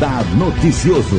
Radar 0.00 0.24
Noticioso. 0.34 1.16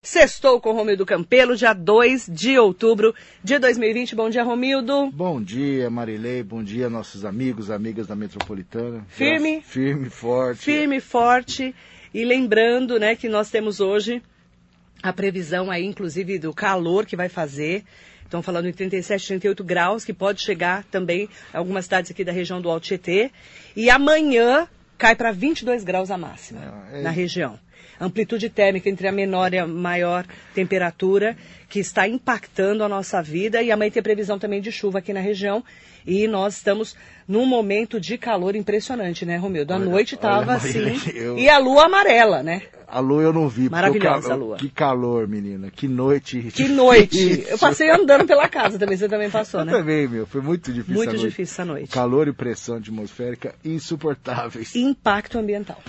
Sextou 0.00 0.60
com 0.60 0.72
Romildo 0.72 1.04
Campelo, 1.04 1.56
dia 1.56 1.72
2 1.72 2.28
de 2.32 2.56
outubro 2.56 3.12
de 3.42 3.58
2020. 3.58 4.14
Bom 4.14 4.30
dia, 4.30 4.44
Romildo. 4.44 5.10
Bom 5.10 5.42
dia, 5.42 5.90
Marilei. 5.90 6.44
Bom 6.44 6.62
dia, 6.62 6.88
nossos 6.88 7.24
amigos, 7.24 7.68
amigas 7.68 8.06
da 8.06 8.14
Metropolitana. 8.14 9.04
Firme. 9.08 9.54
Graças, 9.54 9.72
firme, 9.72 10.08
forte. 10.08 10.62
Firme, 10.62 11.00
forte. 11.00 11.74
E 12.14 12.24
lembrando, 12.24 13.00
né, 13.00 13.16
que 13.16 13.28
nós 13.28 13.50
temos 13.50 13.80
hoje 13.80 14.22
a 15.02 15.12
previsão 15.12 15.68
aí, 15.68 15.84
inclusive, 15.84 16.38
do 16.38 16.54
calor 16.54 17.04
que 17.04 17.16
vai 17.16 17.28
fazer. 17.28 17.82
Estão 18.22 18.40
falando 18.40 18.68
em 18.68 18.72
37, 18.72 19.26
38 19.26 19.64
graus, 19.64 20.04
que 20.04 20.12
pode 20.12 20.42
chegar 20.42 20.84
também 20.84 21.28
em 21.52 21.56
algumas 21.56 21.86
cidades 21.86 22.12
aqui 22.12 22.22
da 22.22 22.30
região 22.30 22.60
do 22.60 22.70
Alto 22.70 22.84
Tietê. 22.84 23.32
E 23.74 23.90
amanhã 23.90 24.68
cai 24.98 25.14
para 25.14 25.32
22 25.32 25.84
graus 25.84 26.10
a 26.10 26.18
máxima 26.18 26.86
É, 26.92 27.00
é- 27.00 27.02
na 27.02 27.10
região. 27.10 27.58
Amplitude 28.00 28.48
térmica 28.48 28.88
entre 28.88 29.06
a 29.06 29.12
menor 29.12 29.54
e 29.54 29.58
a 29.58 29.66
maior 29.66 30.26
temperatura, 30.52 31.36
que 31.68 31.78
está 31.78 32.08
impactando 32.08 32.82
a 32.82 32.88
nossa 32.88 33.22
vida. 33.22 33.62
E 33.62 33.70
amanhã 33.70 33.90
tem 33.90 34.02
previsão 34.02 34.38
também 34.38 34.60
de 34.60 34.72
chuva 34.72 34.98
aqui 34.98 35.12
na 35.12 35.20
região. 35.20 35.62
E 36.06 36.26
nós 36.28 36.56
estamos 36.56 36.94
num 37.26 37.46
momento 37.46 37.98
de 37.98 38.18
calor 38.18 38.54
impressionante, 38.54 39.24
né, 39.24 39.36
Romildo? 39.36 39.72
A 39.72 39.76
Olha- 39.76 39.84
noite 39.86 40.14
estava 40.14 40.54
assim. 40.54 41.00
Eu- 41.14 41.38
E 41.38 41.48
a 41.48 41.58
lua 41.58 41.86
amarela, 41.86 42.42
né? 42.42 42.62
A 42.86 43.00
lua 43.00 43.22
eu 43.22 43.32
não 43.32 43.48
vi. 43.48 43.68
Maravilhosa 43.68 44.28
cal- 44.28 44.32
a 44.32 44.40
lua. 44.40 44.56
Que 44.56 44.68
calor, 44.68 45.26
menina. 45.26 45.68
Que 45.70 45.88
noite. 45.88 46.40
Que 46.54 46.68
noite! 46.68 47.44
Eu 47.48 47.58
passei 47.58 47.90
andando 47.90 48.24
pela 48.26 48.46
casa 48.48 48.78
também, 48.78 48.96
você 48.96 49.08
também 49.08 49.28
passou, 49.30 49.60
Eu 49.60 49.66
né? 49.66 49.72
também, 49.72 50.06
meu. 50.06 50.26
Foi 50.26 50.40
muito 50.40 50.72
difícil 50.72 50.94
Muito 50.94 51.08
a 51.08 51.12
noite. 51.14 51.24
difícil 51.28 51.52
essa 51.54 51.64
noite. 51.64 51.88
Calor 51.90 52.28
e 52.28 52.32
pressão 52.32 52.76
atmosférica 52.76 53.54
insuportáveis. 53.64 54.76
Impacto 54.76 55.38
ambiental. 55.38 55.80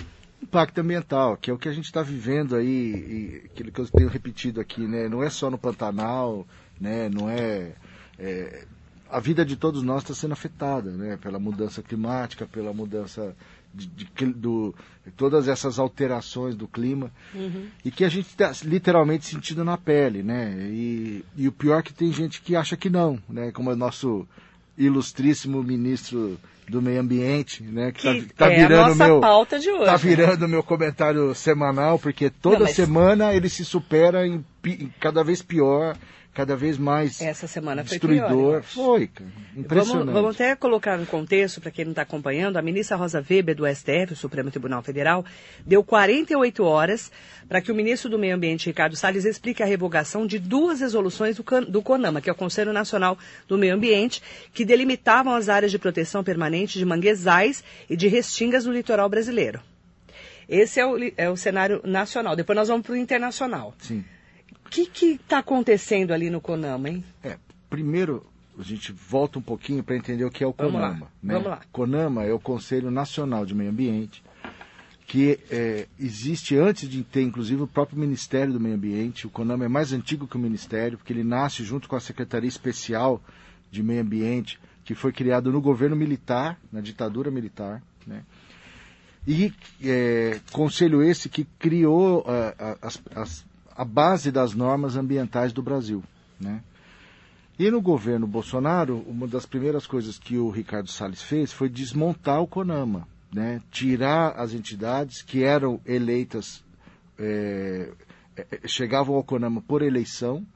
Impacto 0.42 0.78
ambiental, 0.80 1.36
que 1.36 1.50
é 1.50 1.54
o 1.54 1.58
que 1.58 1.68
a 1.68 1.72
gente 1.72 1.84
está 1.84 2.02
vivendo 2.02 2.56
aí, 2.56 3.42
aquilo 3.52 3.70
que 3.70 3.80
eu 3.80 3.86
tenho 3.86 4.08
repetido 4.08 4.60
aqui, 4.60 4.80
né? 4.86 5.08
Não 5.08 5.22
é 5.22 5.30
só 5.30 5.50
no 5.50 5.58
Pantanal, 5.58 6.46
né? 6.80 7.08
Não 7.12 7.28
é, 7.28 7.72
é- 8.18 8.64
a 9.10 9.20
vida 9.20 9.44
de 9.44 9.56
todos 9.56 9.82
nós 9.82 10.02
está 10.02 10.14
sendo 10.14 10.32
afetada, 10.32 10.90
né? 10.90 11.16
Pela 11.20 11.38
mudança 11.38 11.82
climática, 11.82 12.46
pela 12.46 12.72
mudança 12.72 13.34
de, 13.74 13.86
de 13.86 14.26
do 14.26 14.74
todas 15.16 15.46
essas 15.48 15.78
alterações 15.78 16.56
do 16.56 16.66
clima 16.66 17.10
e 17.84 17.90
que 17.90 18.04
a 18.04 18.08
gente 18.08 18.26
está 18.28 18.50
literalmente 18.64 19.26
sentindo 19.26 19.64
na 19.64 19.76
pele, 19.76 20.22
né? 20.22 20.54
E, 20.70 21.24
e 21.36 21.46
o 21.46 21.52
pior 21.52 21.78
é 21.80 21.82
que 21.82 21.92
tem 21.92 22.12
gente 22.12 22.40
que 22.40 22.56
acha 22.56 22.76
que 22.76 22.88
não, 22.90 23.18
né? 23.28 23.52
Como 23.52 23.70
o 23.70 23.76
nosso 23.76 24.26
ilustríssimo 24.76 25.62
ministro 25.62 26.38
do 26.68 26.82
meio 26.82 27.00
ambiente, 27.00 27.62
né? 27.62 27.92
Que, 27.92 28.22
Que 28.22 28.34
tá, 28.34 28.46
tá 28.46 28.52
é 28.52 28.56
a 28.56 28.58
virando 28.68 28.88
nossa 28.88 29.06
meu 29.06 29.20
pauta 29.20 29.58
de 29.58 29.70
hoje. 29.70 29.84
Tá 29.84 29.92
né? 29.92 29.98
virando 29.98 30.48
meu 30.48 30.62
comentário 30.62 31.34
semanal, 31.34 31.98
porque 31.98 32.28
toda 32.28 32.58
Não, 32.58 32.64
mas- 32.66 32.74
semana 32.74 33.32
ele 33.34 33.48
se 33.48 33.64
supera 33.64 34.26
em, 34.26 34.44
em 34.64 34.92
cada 35.00 35.22
vez 35.22 35.42
pior, 35.42 35.96
cada 36.36 36.54
vez 36.54 36.76
mais 36.76 37.22
Essa 37.22 37.46
semana 37.46 37.82
foi 37.82 37.98
pior. 37.98 38.10
destruidor. 38.10 38.58
acho. 38.58 38.74
Foi, 38.74 39.06
cara. 39.06 39.30
Impressionante. 39.56 40.04
Vamos, 40.04 40.12
vamos 40.12 40.34
até 40.34 40.54
colocar 40.54 40.98
no 40.98 41.06
contexto, 41.06 41.62
para 41.62 41.70
quem 41.70 41.86
não 41.86 41.92
está 41.92 42.02
acompanhando, 42.02 42.58
a 42.58 42.62
ministra 42.62 42.94
Rosa 42.94 43.24
Weber, 43.28 43.56
do 43.56 43.66
STF, 43.66 44.12
o 44.12 44.16
Supremo 44.16 44.50
Tribunal 44.50 44.82
Federal, 44.82 45.24
deu 45.64 45.82
48 45.82 46.62
horas 46.62 47.10
para 47.48 47.62
que 47.62 47.72
o 47.72 47.74
ministro 47.74 48.10
do 48.10 48.18
Meio 48.18 48.34
Ambiente, 48.34 48.66
Ricardo 48.66 48.94
Salles, 48.94 49.24
explique 49.24 49.62
a 49.62 49.66
revogação 49.66 50.26
de 50.26 50.38
duas 50.38 50.80
resoluções 50.80 51.36
do, 51.36 51.44
do 51.66 51.80
CONAMA, 51.80 52.20
que 52.20 52.28
é 52.28 52.32
o 52.32 52.36
Conselho 52.36 52.70
Nacional 52.70 53.16
do 53.48 53.56
Meio 53.56 53.74
Ambiente, 53.74 54.22
que 54.52 54.62
delimitavam 54.62 55.34
as 55.34 55.48
áreas 55.48 55.72
de 55.72 55.78
proteção 55.78 56.22
permanente 56.22 56.78
de 56.78 56.84
manguezais 56.84 57.64
e 57.88 57.96
de 57.96 58.08
restingas 58.08 58.66
no 58.66 58.72
litoral 58.74 59.08
brasileiro. 59.08 59.60
Esse 60.46 60.80
é 60.80 60.86
o, 60.86 60.96
é 61.16 61.30
o 61.30 61.36
cenário 61.36 61.80
nacional. 61.82 62.36
Depois 62.36 62.56
nós 62.56 62.68
vamos 62.68 62.86
para 62.86 62.92
o 62.92 62.96
internacional. 62.96 63.74
Sim. 63.78 64.04
O 64.66 64.70
que 64.70 65.06
está 65.06 65.38
acontecendo 65.38 66.12
ali 66.12 66.28
no 66.30 66.40
CONAMA, 66.40 66.88
hein? 66.90 67.04
É, 67.22 67.36
primeiro 67.70 68.24
a 68.58 68.62
gente 68.62 68.90
volta 68.92 69.38
um 69.38 69.42
pouquinho 69.42 69.82
para 69.84 69.96
entender 69.96 70.24
o 70.24 70.30
que 70.30 70.42
é 70.42 70.46
o 70.46 70.54
Vamos 70.56 70.74
lá, 70.80 70.88
CONAMA. 70.88 71.06
né? 71.22 71.34
vamos 71.34 71.48
lá. 71.48 71.60
CONAMA 71.72 72.24
é 72.24 72.32
o 72.32 72.38
Conselho 72.40 72.90
Nacional 72.90 73.44
de 73.44 73.54
Meio 73.54 73.70
Ambiente, 73.70 74.22
que 75.06 75.38
é, 75.50 75.86
existe 76.00 76.56
antes 76.56 76.88
de 76.88 77.02
ter, 77.04 77.22
inclusive, 77.22 77.62
o 77.62 77.66
próprio 77.66 77.98
Ministério 77.98 78.52
do 78.52 78.58
Meio 78.60 78.74
Ambiente. 78.74 79.26
O 79.26 79.30
CONAMA 79.30 79.66
é 79.66 79.68
mais 79.68 79.92
antigo 79.92 80.26
que 80.26 80.36
o 80.36 80.38
Ministério, 80.40 80.96
porque 80.98 81.12
ele 81.12 81.22
nasce 81.22 81.62
junto 81.64 81.86
com 81.88 81.96
a 81.96 82.00
Secretaria 82.00 82.48
Especial 82.48 83.22
de 83.70 83.82
Meio 83.82 84.00
Ambiente, 84.00 84.58
que 84.84 84.94
foi 84.94 85.12
criado 85.12 85.52
no 85.52 85.60
governo 85.60 85.94
militar, 85.96 86.58
na 86.72 86.80
ditadura 86.80 87.30
militar, 87.30 87.82
né? 88.06 88.22
E 89.28 89.52
é, 89.82 90.40
conselho 90.52 91.02
esse 91.02 91.28
que 91.28 91.44
criou 91.58 92.24
ah, 92.28 92.78
as- 92.80 93.02
as- 93.14 93.44
a 93.76 93.84
base 93.84 94.30
das 94.30 94.54
normas 94.54 94.96
ambientais 94.96 95.52
do 95.52 95.62
Brasil, 95.62 96.02
né? 96.40 96.62
E 97.58 97.70
no 97.70 97.80
governo 97.80 98.26
Bolsonaro, 98.26 98.98
uma 99.06 99.26
das 99.26 99.46
primeiras 99.46 99.86
coisas 99.86 100.18
que 100.18 100.36
o 100.36 100.50
Ricardo 100.50 100.90
Salles 100.90 101.22
fez 101.22 101.52
foi 101.52 101.70
desmontar 101.70 102.42
o 102.42 102.46
CONAMA, 102.46 103.08
né? 103.32 103.62
tirar 103.70 104.32
as 104.38 104.52
entidades 104.52 105.22
que 105.22 105.42
eram 105.42 105.80
eleitas, 105.86 106.62
é, 107.18 107.92
é, 108.36 108.68
chegavam 108.68 109.14
ao 109.14 109.24
CONAMA 109.24 109.62
por 109.62 109.80
eleição, 109.80 110.46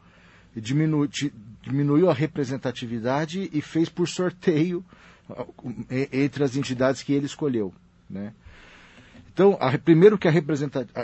diminu, 0.54 1.08
diminuiu 1.62 2.10
a 2.10 2.14
representatividade 2.14 3.48
e 3.50 3.62
fez 3.62 3.88
por 3.88 4.06
sorteio 4.06 4.84
entre 6.12 6.44
as 6.44 6.54
entidades 6.54 7.02
que 7.02 7.14
ele 7.14 7.26
escolheu. 7.26 7.72
Né? 8.10 8.34
Então, 9.33 9.57
a- 9.61 9.77
primeiro 9.79 10.19
que 10.19 10.27
a, 10.29 10.33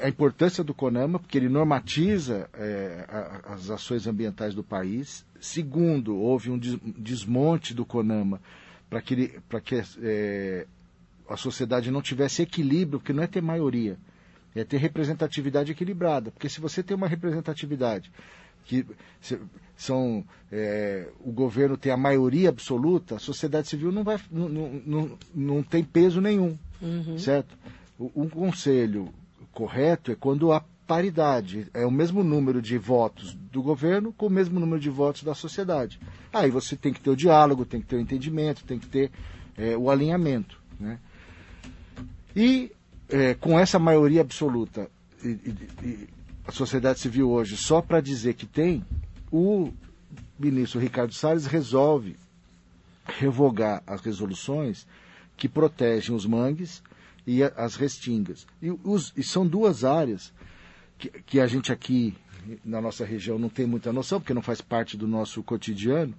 a 0.02 0.08
importância 0.08 0.64
do 0.64 0.74
CONAMA, 0.74 1.18
porque 1.18 1.38
ele 1.38 1.48
normatiza 1.48 2.48
é, 2.54 3.04
a- 3.08 3.54
as 3.54 3.70
ações 3.70 4.06
ambientais 4.06 4.54
do 4.54 4.64
país. 4.64 5.24
Segundo, 5.40 6.16
houve 6.16 6.50
um 6.50 6.58
des- 6.58 6.78
desmonte 6.98 7.72
do 7.72 7.84
CONAMA 7.84 8.40
para 8.90 9.00
que, 9.00 9.14
ele- 9.14 9.40
que 9.60 9.80
é, 10.02 10.66
a 11.28 11.36
sociedade 11.36 11.90
não 11.90 12.02
tivesse 12.02 12.42
equilíbrio, 12.42 12.98
porque 12.98 13.12
não 13.12 13.22
é 13.22 13.26
ter 13.26 13.40
maioria, 13.42 13.96
é 14.54 14.64
ter 14.64 14.78
representatividade 14.78 15.70
equilibrada. 15.72 16.30
Porque 16.30 16.48
se 16.48 16.60
você 16.60 16.82
tem 16.82 16.96
uma 16.96 17.08
representatividade 17.08 18.10
que 18.64 18.84
se- 19.20 19.38
são 19.76 20.24
é, 20.50 21.08
o 21.20 21.30
governo 21.30 21.76
tem 21.76 21.92
a 21.92 21.96
maioria 21.96 22.48
absoluta, 22.48 23.16
a 23.16 23.18
sociedade 23.20 23.68
civil 23.68 23.92
não 23.92 24.02
vai 24.02 24.18
não, 24.30 24.48
não, 24.48 24.82
não, 24.84 25.18
não 25.34 25.62
tem 25.62 25.84
peso 25.84 26.20
nenhum, 26.20 26.56
certo? 27.18 27.56
Um 27.98 28.28
conselho 28.28 29.08
correto 29.52 30.10
é 30.12 30.14
quando 30.14 30.52
há 30.52 30.62
paridade, 30.86 31.66
é 31.74 31.84
o 31.84 31.90
mesmo 31.90 32.22
número 32.22 32.60
de 32.62 32.78
votos 32.78 33.34
do 33.34 33.62
governo 33.62 34.12
com 34.12 34.26
o 34.26 34.30
mesmo 34.30 34.60
número 34.60 34.80
de 34.80 34.90
votos 34.90 35.22
da 35.22 35.34
sociedade. 35.34 35.98
Aí 36.32 36.50
você 36.50 36.76
tem 36.76 36.92
que 36.92 37.00
ter 37.00 37.10
o 37.10 37.16
diálogo, 37.16 37.64
tem 37.64 37.80
que 37.80 37.86
ter 37.86 37.96
o 37.96 38.00
entendimento, 38.00 38.64
tem 38.64 38.78
que 38.78 38.86
ter 38.86 39.10
é, 39.56 39.76
o 39.76 39.90
alinhamento, 39.90 40.60
né? 40.78 40.98
E 42.36 42.70
é, 43.08 43.34
com 43.34 43.58
essa 43.58 43.78
maioria 43.78 44.20
absoluta, 44.20 44.90
e, 45.24 45.28
e- 45.28 45.68
e 45.82 46.08
a 46.46 46.52
sociedade 46.52 47.00
civil 47.00 47.30
hoje, 47.30 47.56
só 47.56 47.80
para 47.80 48.00
dizer 48.00 48.34
que 48.34 48.46
tem, 48.46 48.84
o 49.32 49.72
ministro 50.38 50.78
Ricardo 50.78 51.14
Salles 51.14 51.46
resolve 51.46 52.16
revogar 53.06 53.82
as 53.86 54.00
resoluções 54.02 54.86
que 55.36 55.48
protegem 55.48 56.14
os 56.14 56.26
mangues 56.26 56.82
e 57.26 57.42
as 57.42 57.74
restingas. 57.74 58.46
E, 58.62 58.70
os- 58.84 59.12
e 59.16 59.22
são 59.22 59.46
duas 59.46 59.84
áreas 59.84 60.32
que, 60.98 61.08
que 61.10 61.40
a 61.40 61.46
gente 61.46 61.72
aqui 61.72 62.14
na 62.64 62.80
nossa 62.80 63.04
região 63.04 63.38
não 63.38 63.48
tem 63.48 63.66
muita 63.66 63.92
noção, 63.92 64.20
porque 64.20 64.32
não 64.34 64.42
faz 64.42 64.60
parte 64.60 64.96
do 64.96 65.08
nosso 65.08 65.42
cotidiano, 65.42 66.14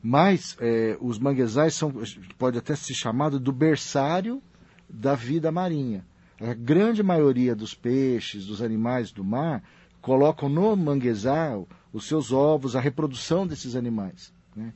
mas 0.00 0.56
é, 0.60 0.96
os 1.00 1.18
manguezais 1.18 1.74
são, 1.74 1.92
pode 2.38 2.56
até 2.56 2.76
ser 2.76 2.94
chamado 2.94 3.40
do 3.40 3.50
berçário 3.52 4.40
da 4.88 5.14
vida 5.16 5.50
marinha. 5.50 6.06
A 6.40 6.54
grande 6.54 7.02
maioria 7.02 7.56
dos 7.56 7.74
peixes, 7.74 8.46
dos 8.46 8.62
animais 8.62 9.10
do 9.10 9.24
mar, 9.24 9.62
colocam 10.00 10.48
no 10.48 10.76
manguezal 10.76 11.66
os 11.92 12.06
seus 12.06 12.30
ovos, 12.30 12.76
a 12.76 12.80
reprodução 12.80 13.44
desses 13.44 13.74
animais. 13.74 14.32
né? 14.54 14.72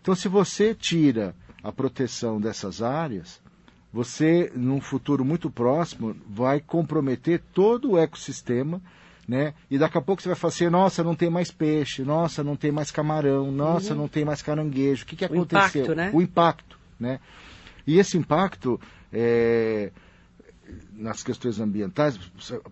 Então, 0.00 0.14
se 0.14 0.28
você 0.28 0.72
tira 0.74 1.34
a 1.62 1.72
proteção 1.72 2.40
dessas 2.40 2.80
áreas, 2.80 3.41
você, 3.92 4.50
num 4.54 4.80
futuro 4.80 5.24
muito 5.24 5.50
próximo, 5.50 6.16
vai 6.26 6.60
comprometer 6.60 7.42
todo 7.52 7.92
o 7.92 7.98
ecossistema, 7.98 8.80
né? 9.28 9.54
E 9.70 9.78
daqui 9.78 9.98
a 9.98 10.00
pouco 10.00 10.22
você 10.22 10.28
vai 10.28 10.36
falar 10.36 10.52
assim, 10.52 10.68
nossa, 10.68 11.04
não 11.04 11.14
tem 11.14 11.28
mais 11.30 11.50
peixe, 11.50 12.02
nossa, 12.02 12.42
não 12.42 12.56
tem 12.56 12.72
mais 12.72 12.90
camarão, 12.90 13.52
nossa, 13.52 13.94
não 13.94 14.08
tem 14.08 14.24
mais 14.24 14.40
caranguejo. 14.42 15.04
O 15.04 15.06
que, 15.06 15.16
que 15.16 15.24
Uhum. 15.24 15.30
O 15.32 15.34
aconteceu? 15.34 15.82
impacto, 15.84 15.94
né? 15.94 16.10
O 16.12 16.22
impacto, 16.22 16.78
né? 16.98 17.20
E 17.86 17.98
esse 17.98 18.16
impacto, 18.16 18.80
é, 19.12 19.90
nas 20.94 21.22
questões 21.22 21.60
ambientais, 21.60 22.18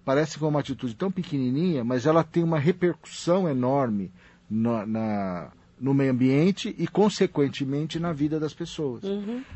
parece 0.04 0.38
que 0.38 0.44
é 0.44 0.46
uma 0.48 0.60
atitude 0.60 0.94
tão 0.94 1.10
pequenininha, 1.10 1.84
mas 1.84 2.06
ela 2.06 2.24
tem 2.24 2.42
uma 2.42 2.58
repercussão 2.58 3.48
enorme 3.48 4.10
na, 4.48 4.86
na- 4.86 5.52
no 5.80 5.94
meio 5.94 6.12
ambiente 6.12 6.74
e, 6.78 6.86
consequentemente, 6.86 7.98
na 7.98 8.12
vida 8.12 8.38
das 8.38 8.52
pessoas. 8.52 9.02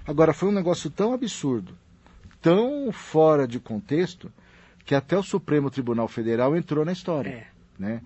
Agora, 0.07 0.33
foi 0.33 0.49
um 0.49 0.53
negócio 0.53 0.91
tão 0.91 1.13
absurdo, 1.13 1.77
tão 2.41 2.91
fora 2.91 3.47
de 3.47 3.61
contexto 3.61 4.33
que 4.85 4.95
até 4.95 5.17
o 5.17 5.23
Supremo 5.23 5.71
Tribunal 5.71 6.09
Federal 6.09 6.57
entrou 6.57 6.85
na 6.85 6.93
história. 6.93 7.31
É. 7.31 7.47
Né? 7.79 8.01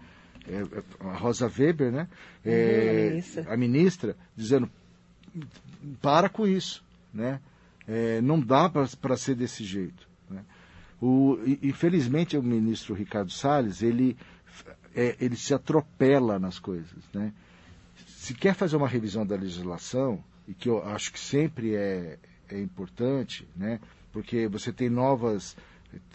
É, 0.48 0.62
é, 0.62 0.82
a 1.08 1.16
Rosa 1.16 1.46
Weber, 1.46 1.92
né? 1.92 2.08
Uhum, 2.44 2.52
É, 2.52 2.98
a 2.98 3.10
ministra. 3.10 3.52
a 3.52 3.56
ministra, 3.56 4.16
dizendo 4.36 4.70
para 6.00 6.28
com 6.28 6.46
isso, 6.46 6.82
né? 7.12 7.40
É, 7.86 8.20
não 8.20 8.40
dá 8.40 8.68
para 8.68 9.16
ser 9.16 9.34
desse 9.34 9.64
jeito. 9.64 10.08
Né? 10.28 10.42
O, 11.00 11.38
infelizmente, 11.62 12.36
o 12.36 12.42
ministro 12.42 12.94
Ricardo 12.94 13.30
Salles, 13.30 13.82
ele, 13.82 14.16
é, 14.94 15.16
ele 15.20 15.36
se 15.36 15.54
atropela 15.54 16.38
nas 16.38 16.58
coisas, 16.58 17.02
né? 17.14 17.32
Se 18.28 18.34
quer 18.34 18.52
fazer 18.52 18.76
uma 18.76 18.86
revisão 18.86 19.24
da 19.24 19.34
legislação, 19.36 20.22
e 20.46 20.52
que 20.52 20.68
eu 20.68 20.84
acho 20.86 21.10
que 21.10 21.18
sempre 21.18 21.74
é, 21.74 22.18
é 22.50 22.60
importante, 22.60 23.48
né? 23.56 23.80
Porque 24.12 24.46
você 24.46 24.70
tem 24.70 24.90
novas 24.90 25.56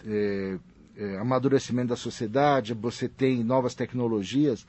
é, 0.06 0.56
é, 0.96 1.18
amadurecimento 1.18 1.88
da 1.88 1.96
sociedade, 1.96 2.72
você 2.72 3.08
tem 3.08 3.42
novas 3.42 3.74
tecnologias, 3.74 4.64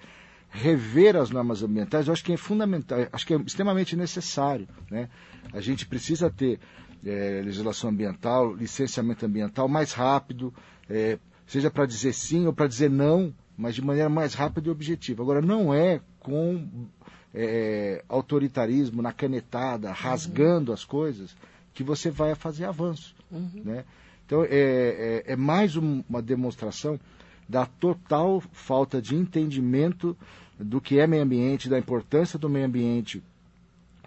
rever 0.49 1.15
as 1.15 1.29
normas 1.29 1.61
ambientais, 1.61 2.07
eu 2.07 2.13
acho 2.13 2.23
que 2.23 2.33
é 2.33 2.37
fundamental, 2.37 2.97
acho 3.11 3.27
que 3.27 3.35
é 3.35 3.37
extremamente 3.37 3.95
necessário. 3.95 4.67
Né? 4.89 5.07
A 5.53 5.61
gente 5.61 5.85
precisa 5.85 6.31
ter 6.31 6.59
é, 7.05 7.43
legislação 7.45 7.91
ambiental, 7.91 8.55
licenciamento 8.55 9.23
ambiental 9.23 9.67
mais 9.67 9.93
rápido, 9.93 10.51
é, 10.89 11.19
seja 11.45 11.69
para 11.69 11.85
dizer 11.85 12.11
sim 12.13 12.47
ou 12.47 12.53
para 12.53 12.65
dizer 12.65 12.89
não, 12.89 13.31
mas 13.55 13.75
de 13.75 13.83
maneira 13.83 14.09
mais 14.09 14.33
rápida 14.33 14.67
e 14.67 14.71
objetiva. 14.71 15.21
Agora, 15.21 15.43
não 15.43 15.71
é 15.71 16.01
com 16.19 16.87
é, 17.35 18.03
autoritarismo, 18.07 19.01
na 19.01 19.11
canetada, 19.11 19.91
rasgando 19.91 20.71
as 20.71 20.83
coisas, 20.85 21.35
que 21.73 21.83
você 21.83 22.09
vai 22.09 22.33
fazer 22.35 22.65
avanço. 22.65 23.13
Né? 23.29 23.83
Então, 24.25 24.43
é, 24.43 24.47
é, 24.49 25.33
é 25.33 25.35
mais 25.35 25.75
um- 25.75 26.01
uma 26.09 26.21
demonstração 26.21 26.99
da 27.47 27.65
total 27.65 28.41
falta 28.53 29.01
de 29.01 29.15
entendimento 29.15 30.17
do 30.57 30.79
que 30.79 30.97
é 30.99 31.05
meio 31.05 31.21
ambiente, 31.23 31.67
da 31.69 31.77
importância 31.77 32.39
do 32.39 32.49
meio 32.49 32.65
ambiente 32.65 33.21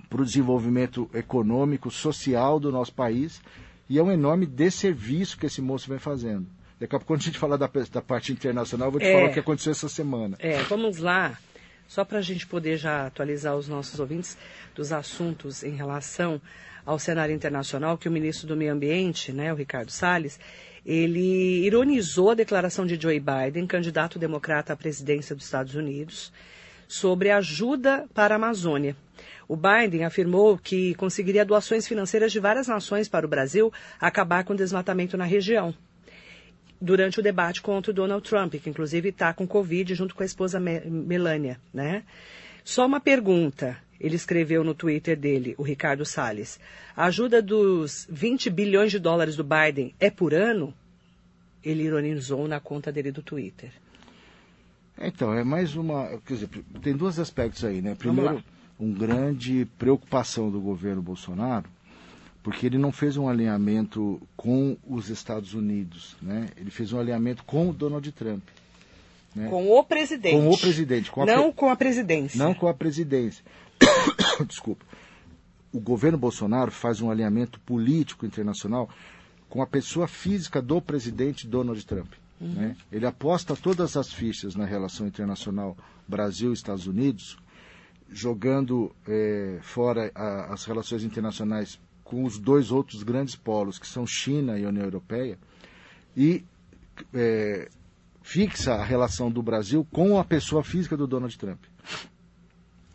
para 0.09 0.23
o 0.23 0.25
desenvolvimento 0.25 1.09
econômico, 1.13 1.91
social 1.91 2.59
do 2.59 2.73
nosso 2.73 2.93
país, 2.95 3.41
e 3.91 3.99
é 3.99 4.03
um 4.03 4.11
enorme 4.11 4.47
desserviço 4.47 5.37
que 5.39 5.47
esse 5.47 5.61
moço 5.61 5.89
vem 5.89 5.99
fazendo. 5.99 6.47
Daqui 6.81 6.95
a 6.95 6.99
pouco, 6.99 7.07
quando 7.07 7.21
a 7.21 7.25
gente 7.25 7.39
falar 7.39 7.57
da, 7.57 7.69
da 7.93 8.01
parte 8.01 8.33
internacional, 8.33 8.89
eu 8.89 8.93
vou 8.93 9.01
te 9.01 9.07
É. 9.07 9.13
falar 9.13 9.31
o 9.31 9.33
que 9.35 9.41
aconteceu 9.41 9.73
essa 9.73 9.89
semana. 9.89 10.37
É, 10.39 10.63
vamos 10.63 10.99
lá. 10.99 11.37
Só 11.88 12.05
para 12.05 12.19
a 12.19 12.23
gente 12.23 12.46
poder 12.46 12.76
já 12.76 13.06
atualizar 13.06 13.56
os 13.56 13.67
nossos 13.67 13.99
ouvintes 13.99 14.37
dos 14.75 14.93
assuntos 14.93 15.64
em 15.64 15.75
relação 15.75 16.38
ao 16.85 16.99
cenário 16.99 17.35
internacional, 17.35 17.96
que 17.96 18.08
o 18.08 18.12
ministro 18.12 18.46
do 18.46 18.55
Meio 18.55 18.75
Ambiente, 18.75 19.32
né, 19.32 19.50
o 19.50 19.56
Ricardo 19.56 19.90
Salles, 19.90 20.38
ele 20.85 21.64
ironizou 21.64 22.31
a 22.31 22.35
declaração 22.35 22.85
de 22.87 23.00
Joe 23.00 23.19
Biden, 23.19 23.67
candidato 23.67 24.19
democrata 24.19 24.75
à 24.75 24.76
presidência 24.76 25.35
dos 25.35 25.46
Estados 25.46 25.75
Unidos, 25.75 26.31
sobre 26.87 27.31
ajuda 27.31 28.06
para 28.12 28.35
a 28.35 28.37
Amazônia. 28.37 28.94
O 29.49 29.56
Biden 29.56 30.05
afirmou 30.05 30.58
que 30.58 30.94
conseguiria 30.94 31.44
doações 31.44 31.88
financeiras 31.88 32.31
de 32.31 32.38
várias 32.38 32.69
nações 32.69 33.08
para 33.08 33.25
o 33.25 33.29
Brasil 33.29 33.73
acabar 33.99 34.44
com 34.44 34.52
o 34.52 34.56
desmatamento 34.56 35.17
na 35.17 35.25
região 35.25 35.75
durante 36.81 37.19
o 37.21 37.23
debate 37.23 37.61
contra 37.61 37.91
o 37.91 37.95
Donald 37.95 38.29
Trump, 38.29 38.55
que 38.55 38.71
inclusive 38.71 39.09
está 39.09 39.33
com 39.35 39.47
Covid 39.47 39.95
junto 39.95 40.15
com 40.15 40.23
a 40.23 40.27
esposa 40.27 40.61
Me- 40.61 40.81
Melania, 40.81 41.59
né? 41.73 42.05
Só 42.65 42.87
uma 42.87 43.01
pergunta. 43.01 43.77
Ele 44.01 44.15
escreveu 44.15 44.63
no 44.63 44.75
Twitter 44.75 45.17
dele, 45.19 45.57
o 45.59 45.63
Ricardo 45.65 46.05
Salles. 46.05 46.61
A 46.97 47.07
ajuda 47.07 47.43
dos 47.43 48.07
20 48.09 48.49
bilhões 48.49 48.93
de 48.93 48.99
dólares 49.01 49.35
do 49.35 49.43
Biden 49.43 49.93
é 49.99 50.09
por 50.09 50.33
ano? 50.33 50.73
Ele 51.65 51.83
ironizou 51.83 52.47
na 52.47 52.61
conta 52.61 52.93
dele 52.93 53.11
do 53.11 53.23
Twitter. 53.23 53.71
Então, 55.01 55.33
é 55.35 55.43
mais 55.43 55.75
uma. 55.75 56.07
Quer 56.27 56.35
dizer, 56.35 56.49
tem 56.83 56.97
dois 56.97 57.19
aspectos 57.19 57.65
aí, 57.65 57.81
né? 57.81 57.95
Primeiro, 57.97 58.35
lá. 58.37 58.45
um 58.79 58.93
grande 58.93 59.67
preocupação 59.79 60.51
do 60.51 60.61
governo 60.61 61.03
Bolsonaro, 61.03 61.69
porque 62.49 62.65
ele 62.65 62.79
não 62.79 62.91
fez 62.91 63.19
um 63.19 63.29
alinhamento 63.29 64.19
com 64.35 64.75
os 64.89 65.11
Estados 65.11 65.53
Unidos, 65.53 66.17
né? 66.23 66.49
Ele 66.56 66.71
fez 66.71 66.95
um 66.95 66.99
alinhamento 66.99 67.45
com 67.45 67.69
o 67.69 67.73
Donald 67.75 68.11
Trump. 68.12 68.43
né? 69.37 69.49
Com 69.50 69.71
o 69.71 69.85
presidente. 69.85 70.35
Com 70.35 70.49
o 70.49 70.56
presidente, 70.59 71.11
com 71.11 71.27
Não 71.27 71.43
pre- 71.45 71.53
com 71.53 71.69
a 71.69 71.77
presidência. 71.77 72.39
Não 72.39 72.55
com 72.55 72.67
a 72.67 72.73
presidência. 72.73 73.45
Desculpa. 74.49 74.83
O 75.71 75.79
governo 75.79 76.17
Bolsonaro 76.17 76.71
faz 76.71 77.03
um 77.03 77.11
alinhamento 77.11 77.61
político 77.61 78.25
internacional 78.25 78.89
com 79.50 79.61
a 79.61 79.67
pessoa 79.67 80.09
física 80.09 80.62
do 80.62 80.81
presidente 80.81 81.47
Donald 81.47 81.85
Trump. 81.85 82.11
né? 82.41 82.75
Ele 82.91 83.05
aposta 83.05 83.55
todas 83.55 83.95
as 83.95 84.11
fichas 84.11 84.55
na 84.55 84.65
relação 84.65 85.06
internacional 85.06 85.77
Brasil-Estados 86.09 86.87
Unidos, 86.87 87.37
jogando 88.11 88.91
eh, 89.06 89.59
fora 89.61 90.11
a- 90.15 90.55
as 90.55 90.65
relações 90.65 91.05
internacionais 91.05 91.79
com 92.09 92.25
os 92.25 92.39
dois 92.39 92.73
outros 92.73 93.03
grandes 93.03 93.37
polos, 93.37 93.79
que 93.79 93.87
são 93.87 94.07
China 94.07 94.59
e 94.59 94.65
União 94.65 94.85
Europeia, 94.85 95.39
e 96.17 96.43
eh, 97.13 97.69
fixa 98.23 98.75
a 98.75 98.85
relação 98.85 99.31
do 99.31 99.43
Brasil 99.43 99.87
com 99.93 100.19
a 100.19 100.25
pessoa 100.25 100.65
física 100.65 100.97
do 100.97 101.07
Donald 101.07 101.37
Trump. 101.37 101.63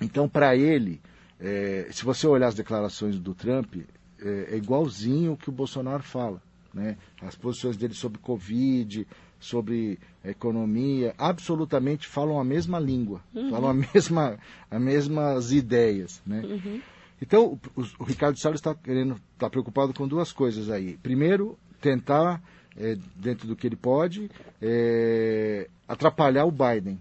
Então, 0.01 0.27
para 0.27 0.55
ele, 0.55 0.99
eh, 1.39 1.87
se 1.91 2.03
você 2.03 2.25
olhar 2.25 2.47
as 2.47 2.55
declarações 2.55 3.19
do 3.19 3.35
Trump, 3.35 3.75
eh, 4.19 4.47
é 4.49 4.57
igualzinho 4.57 5.33
o 5.33 5.37
que 5.37 5.49
o 5.49 5.53
Bolsonaro 5.53 6.01
fala. 6.01 6.41
Né? 6.73 6.97
As 7.21 7.35
posições 7.35 7.77
dele 7.77 7.93
sobre 7.93 8.17
Covid, 8.17 9.05
sobre 9.39 9.99
economia, 10.25 11.13
absolutamente 11.19 12.07
falam 12.07 12.39
a 12.39 12.43
mesma 12.43 12.79
língua, 12.79 13.21
falam 13.51 13.69
a 13.69 13.73
mesma, 13.75 14.39
as 14.71 14.81
mesmas 14.81 15.51
ideias. 15.51 16.19
Né? 16.25 16.41
Então, 17.25 17.57
o, 17.75 17.81
o- 17.99 18.03
Ricardo 18.03 18.37
Salles 18.37 18.59
está 18.59 18.75
querendo, 18.75 19.15
está 19.33 19.49
preocupado 19.49 19.93
com 19.93 20.05
duas 20.05 20.33
coisas 20.33 20.69
aí. 20.69 20.97
Primeiro, 21.01 21.57
tentar, 21.79 22.41
eh, 22.77 22.97
dentro 23.15 23.47
do 23.47 23.55
que 23.55 23.65
ele 23.65 23.77
pode, 23.77 24.29
eh, 24.61 25.69
atrapalhar 25.87 26.45
o 26.45 26.51
Biden, 26.51 26.99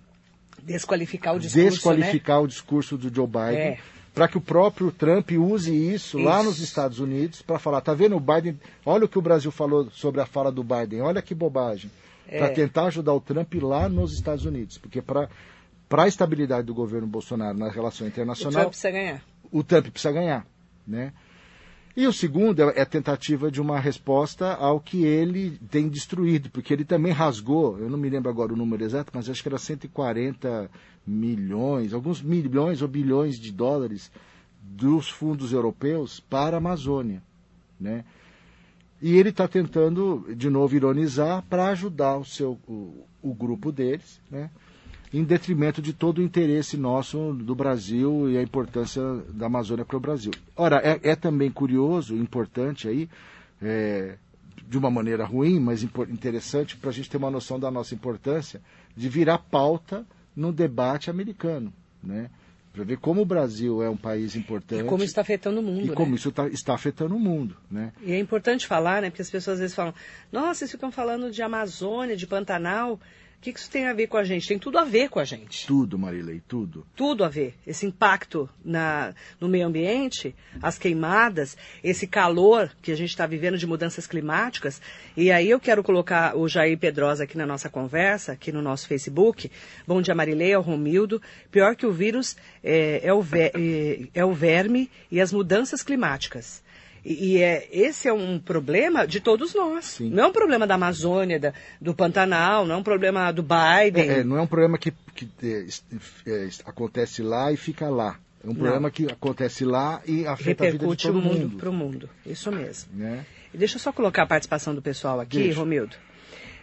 Desqualificar 0.63 1.35
o 1.35 1.41
discurso, 1.41 1.71
desqualificar 1.71 2.41
o 2.41 2.47
discurso 2.47 2.97
do 2.97 3.13
Joe 3.13 3.27
Biden, 3.27 3.59
É. 3.73 3.79
para 4.15 4.29
que 4.29 4.39
o 4.39 4.41
próprio 4.41 4.93
Trump 4.93 5.33
use 5.33 5.75
isso, 5.75 6.19
lá 6.19 6.37
Isso. 6.39 6.45
nos 6.51 6.61
Estados 6.61 7.01
Unidos 7.01 7.43
para 7.43 7.59
falar, 7.59 7.81
tá 7.81 7.93
vendo 7.95 8.15
o 8.17 8.21
Biden? 8.21 8.61
Olha 8.87 9.05
o 9.07 9.09
que 9.09 9.19
o 9.19 9.23
Brasil 9.23 9.51
falou 9.51 9.91
sobre 9.91 10.21
a 10.21 10.27
fala 10.27 10.53
do 10.53 10.63
Biden, 10.63 11.01
olha 11.01 11.21
que 11.21 11.35
bobagem, 11.35 11.91
É. 12.29 12.39
para 12.39 12.51
tentar 12.51 12.85
ajudar 12.87 13.13
o 13.13 13.21
Trump 13.21 13.53
lá 13.61 13.89
nos 13.89 14.13
Estados 14.15 14.45
Unidos, 14.45 14.79
porque 14.79 15.03
para 15.03 15.29
a 15.91 16.07
estabilidade 16.07 16.65
do 16.69 16.75
governo 16.75 17.09
Bolsonaro 17.09 17.59
na 17.59 17.69
relação 17.69 18.05
né? 18.05 18.11
O 18.11 18.13
internacional, 18.13 18.53
Trump 18.61 18.69
precisa 18.71 18.91
ganhar. 18.93 19.23
O 19.53 19.63
Trump 19.63 19.89
precisa 19.89 20.13
ganhar, 20.13 20.47
né? 20.87 21.13
E 21.95 22.07
o 22.07 22.13
segundo 22.13 22.63
é 22.63 22.79
é 22.79 22.81
a 22.81 22.87
tentativa 22.87 23.51
de 23.51 23.61
uma 23.61 23.79
resposta 23.79 24.55
ao 24.55 24.81
que 24.81 25.05
ele 25.05 25.59
tem 25.71 25.91
destruído, 25.91 26.51
porque 26.51 26.73
ele 26.73 26.87
também 26.87 27.13
rasgou, 27.13 27.79
eu 27.79 27.91
não 27.91 27.99
me 27.99 28.09
lembro 28.09 28.31
agora 28.31 28.55
o 28.55 28.57
número 28.57 28.83
exato, 28.83 29.13
mas 29.15 29.29
acho 29.29 29.43
que 29.43 29.49
era 29.49 29.59
140 29.59 30.71
milhões, 31.07 31.93
alguns 31.93 32.23
milhões 32.23 32.81
ou 32.81 32.89
bilhões 32.89 33.39
de 33.39 33.53
dólares 33.53 34.11
dos 34.63 35.11
fundos 35.11 35.53
europeus 35.53 36.19
para 36.19 36.57
a 36.57 36.59
Amazônia, 36.59 37.23
né? 37.79 38.05
E 39.03 39.19
ele 39.19 39.31
está 39.31 39.49
tentando, 39.49 40.33
de 40.35 40.49
novo, 40.49 40.77
ironizar 40.77 41.43
para 41.51 41.67
ajudar 41.69 42.17
o, 42.17 42.25
seu, 42.25 42.59
o, 42.69 43.05
o 43.21 43.35
grupo 43.35 43.73
deles, 43.73 44.21
né? 44.31 44.49
Em 45.13 45.25
detrimento 45.25 45.83
de 45.83 45.93
todo 45.93 46.19
o 46.19 46.23
interesse 46.23 46.77
nosso 46.77 47.35
do 47.35 47.55
Brasil 47.55 48.31
e 48.31 48.39
a 48.39 48.43
importância 48.43 49.03
da 49.29 49.47
Amazônia 49.47 49.85
para 49.85 49.97
o 49.97 50.01
Brasil. 50.01 50.33
Ora, 50.57 50.81
é, 50.83 51.11
é 51.11 51.15
também 51.15 51.51
curioso, 51.51 52.17
importante 52.17 52.89
aí, 52.89 53.09
é, 53.61 54.17
de 54.67 54.79
uma 54.79 54.91
maneira 54.91 55.25
ruim, 55.25 55.61
mas 55.61 55.83
interessante 55.83 56.77
para 56.77 56.91
a 56.91 56.93
gente 56.93 57.11
ter 57.11 57.19
uma 57.19 57.31
noção 57.31 57.61
da 57.61 57.71
nossa 57.71 57.95
importância, 57.95 58.61
de 58.97 59.09
virar 59.09 59.39
pauta 59.39 60.07
no 60.35 60.53
debate 60.53 61.11
americano, 61.11 61.73
né? 62.03 62.31
Para 62.73 62.85
ver 62.85 62.97
como 62.97 63.21
o 63.21 63.25
Brasil 63.27 63.83
é 63.83 63.91
um 63.91 63.97
país 63.99 64.35
importante 64.35 64.81
E 64.81 64.85
como 64.85 65.03
isso 65.05 65.11
está 65.11 65.21
afetando 65.21 65.61
o 65.61 65.63
mundo, 65.63 65.85
e 65.85 65.89
né? 65.91 65.95
como 65.95 66.15
isso 66.15 66.33
tá- 66.33 66.49
está 66.49 66.75
afetando 66.75 67.15
o 67.15 67.21
mundo, 67.21 67.55
né? 67.71 67.93
E 68.01 68.13
é 68.13 68.19
importante 68.19 68.67
falar, 68.67 69.03
né? 69.03 69.11
Porque 69.11 69.21
as 69.21 69.31
pessoas 69.31 69.57
às 69.57 69.61
vezes 69.61 69.77
falam, 69.77 69.93
nossa, 70.33 70.61
vocês 70.61 70.71
ficam 70.71 70.91
falando 70.91 71.31
de 71.31 71.43
Amazônia, 71.43 72.17
de 72.17 72.27
Pantanal. 72.27 72.99
O 73.43 73.45
que 73.45 73.53
que 73.53 73.59
isso 73.59 73.69
tem 73.73 73.89
a 73.89 73.93
ver 73.93 74.07
com 74.07 74.17
a 74.17 74.23
gente? 74.23 74.47
Tem 74.47 74.57
tudo 74.57 74.79
a 74.79 74.85
ver 74.85 75.09
com 75.09 75.19
a 75.19 75.25
gente. 75.25 75.67
Tudo, 75.67 75.99
Marilei, 75.99 76.41
tudo. 76.47 76.87
Tudo 76.95 77.25
a 77.25 77.29
ver. 77.29 77.57
Esse 77.67 77.85
impacto 77.85 78.49
na, 78.65 79.13
no 79.41 79.49
meio 79.49 79.67
ambiente, 79.67 80.33
as 80.63 80.79
queimadas, 80.79 81.57
esse 81.83 82.07
calor 82.07 82.71
que 82.81 82.93
a 82.93 82.95
gente 82.95 83.11
está 83.11 83.27
vivendo 83.27 83.59
de 83.59 83.67
mudanças 83.67 84.07
climáticas. 84.07 84.81
E 85.17 85.33
aí 85.33 85.51
eu 85.51 85.59
quero 85.59 85.83
colocar 85.83 86.37
o 86.37 86.47
Jair 86.47 86.79
Pedrosa 86.79 87.25
aqui 87.25 87.37
na 87.37 87.45
nossa 87.45 87.69
conversa, 87.69 88.31
aqui 88.31 88.53
no 88.53 88.63
nosso 88.63 88.87
Facebook. 88.87 89.51
Bom 89.89 90.01
dia, 90.01 90.15
Marileia, 90.15 90.61
o 90.61 90.63
Romildo. 90.63 91.21
Pior 91.51 91.75
que 91.75 91.85
o 91.85 91.91
vírus 91.93 92.37
é, 92.63 93.01
é 93.03 93.13
o, 93.13 93.21
ve- 93.21 93.51
é- 93.57 94.21
é 94.21 94.25
o 94.25 94.33
verme 94.33 94.89
e 95.11 95.21
as 95.21 95.33
mudanças 95.33 95.83
climáticas. 95.83 96.62
E, 97.05 97.33
e 97.33 97.43
é, 97.43 97.69
esse 97.73 98.07
é 98.09 98.13
um 98.13 98.39
problema 98.39 99.07
de 99.07 99.21
todos 99.21 99.55
nós. 99.55 99.85
Sim. 99.87 100.11
Não 100.11 100.25
é 100.25 100.27
um 100.27 100.33
problema 100.33 100.67
da 100.67 100.75
Amazônia, 100.77 101.39
da- 101.41 101.53
do 101.81 101.95
Pantanal, 101.95 102.65
não 102.65 102.77
é 102.77 102.79
um 102.79 102.83
problema 102.83 103.33
do 103.33 103.43
Biden. 103.43 104.09
É, 104.09 104.19
é, 104.21 104.25
não 104.25 104.37
é 104.37 104.43
um 104.43 104.47
problema 104.47 104.79
que, 104.79 104.93
que, 105.15 105.29
é, 105.43 105.67
é, 106.27 106.49
acontece 106.65 107.23
lá 107.23 107.51
e 107.53 107.57
fica 107.57 107.89
lá. 107.89 108.19
É 108.45 108.49
um 108.51 108.55
problema 108.55 108.91
que 108.91 109.07
acontece 109.07 109.65
lá 109.65 110.03
e 110.07 110.27
afeta 110.27 110.65
a 110.65 110.67
vida 110.67 110.67
de 110.67 110.73
repercute 110.73 111.09
o 111.09 111.13
todo 111.13 111.23
mundo 111.23 111.39
mundo. 111.41 111.57
para 111.59 111.71
o 111.71 111.73
mundo. 111.73 112.11
Isso 112.27 112.51
mesmo. 112.51 112.91
Né? 112.93 113.25
E 113.55 113.57
deixa 113.59 113.77
eu 113.77 113.81
só 113.81 113.93
colocar 113.93 114.23
a 114.25 114.27
participação 114.27 114.75
do 114.75 114.83
pessoal 114.83 115.21
aqui, 115.21 115.39
Deixa. 115.39 115.59
Romildo. 115.61 115.95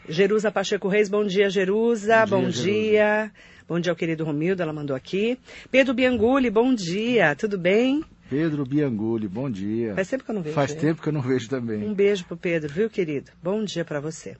Jerusa 0.07 0.51
Pacheco 0.51 0.87
Reis, 0.87 1.09
bom 1.09 1.25
dia, 1.25 1.49
Jerusa. 1.49 2.25
Bom 2.25 2.43
Bom 2.43 2.49
dia, 2.49 2.63
dia. 2.63 3.31
Bom 3.67 3.79
dia 3.79 3.91
ao 3.91 3.95
querido 3.95 4.23
Romildo, 4.23 4.63
ela 4.63 4.73
mandou 4.73 4.95
aqui. 4.95 5.37
Pedro 5.69 5.93
Bianguli, 5.93 6.49
bom 6.49 6.73
dia. 6.73 7.35
Tudo 7.35 7.57
bem? 7.57 8.03
Pedro 8.29 8.65
Bianguli, 8.65 9.27
bom 9.27 9.49
dia. 9.49 9.93
Faz 9.95 10.07
tempo 10.09 10.23
que 10.23 10.31
eu 10.31 10.35
não 10.35 10.41
vejo 10.41 10.55
Faz 10.55 10.71
ele. 10.71 10.79
tempo 10.79 11.01
que 11.01 11.09
eu 11.09 11.13
não 11.13 11.21
vejo 11.21 11.49
também. 11.49 11.83
Um 11.83 11.93
beijo 11.93 12.25
pro 12.25 12.37
Pedro, 12.37 12.71
viu, 12.73 12.89
querido? 12.89 13.31
Bom 13.43 13.63
dia 13.63 13.85
para 13.85 13.99
você. 13.99 14.35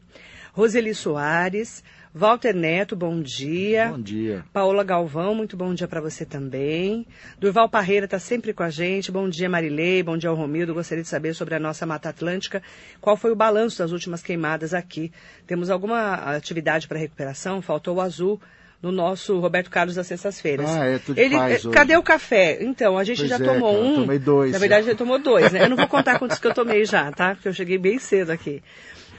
Roseli 0.54 0.96
Soares, 0.96 1.84
Walter 2.13 2.54
Neto, 2.56 2.96
bom 2.96 3.22
dia. 3.22 3.89
Bom 3.89 4.01
dia. 4.01 4.44
Paola 4.51 4.84
Galvão, 4.84 5.36
muito 5.36 5.56
bom 5.56 5.74
dia 5.75 5.88
para 5.88 6.01
você 6.01 6.25
também. 6.25 7.06
Durval 7.39 7.70
Parreira 7.70 8.06
está 8.06 8.18
sempre 8.18 8.51
com 8.51 8.63
a 8.63 8.70
gente. 8.70 9.12
Bom 9.12 9.30
dia, 9.30 9.48
Marilei. 9.48 10.01
Bom 10.01 10.18
dia 10.18 10.30
ao 10.30 10.36
Romildo. 10.36 10.74
Gostaria 10.74 11.04
de 11.04 11.10
saber 11.10 11.36
sobre 11.36 11.54
a 11.54 11.60
nossa 11.60 11.86
Mata 11.86 12.10
Atlântica. 12.10 12.63
Qual 13.00 13.16
foi 13.16 13.32
o 13.32 13.36
balanço 13.36 13.78
das 13.78 13.92
últimas 13.92 14.24
queimadas 14.24 14.74
aqui? 14.74 15.12
Temos 15.46 15.70
alguma 15.70 16.16
atividade 16.36 16.88
para 16.88 16.98
recuperação? 16.98 17.62
Faltou 17.62 17.98
o 17.98 18.01
azul 18.01 18.42
no 18.82 18.92
nosso 18.92 19.39
Roberto 19.39 19.70
Carlos 19.70 19.94
das 19.94 20.08
sextas-feiras. 20.08 20.68
Ah, 20.68 20.86
é, 20.86 20.98
tô 20.98 21.13
de 21.13 21.22
Ele, 21.22 21.36
paz 21.36 21.51
eh, 21.51 21.68
hoje. 21.68 21.70
Cadê 21.70 21.96
o 21.96 22.01
café? 22.01 22.58
Então, 22.62 22.98
a 22.98 23.04
gente 23.04 23.18
Pois 23.18 23.30
já 23.30 23.36
é, 23.36 23.39
tomou 23.39 23.74
cara, 23.74 23.86
um. 23.86 23.96
tomei 23.96 24.20
dois 24.20 24.51
Na 24.51 24.58
verdade, 24.58 24.88
já 24.88 24.96
tomou 24.96 25.20
dois, 25.20 25.51
né? 25.51 25.63
Eu 25.63 25.70
não 25.70 25.78
vou 25.78 25.88
contar 25.88 26.18
quantos 26.18 26.39
que 26.39 26.48
eu 26.48 26.54
tomei 26.56 26.86
já, 26.86 27.12
tá? 27.12 27.36
Porque 27.36 27.50
eu 27.50 27.54
cheguei 27.54 27.78
bem 27.78 28.00
cedo 28.00 28.32
aqui. 28.32 28.63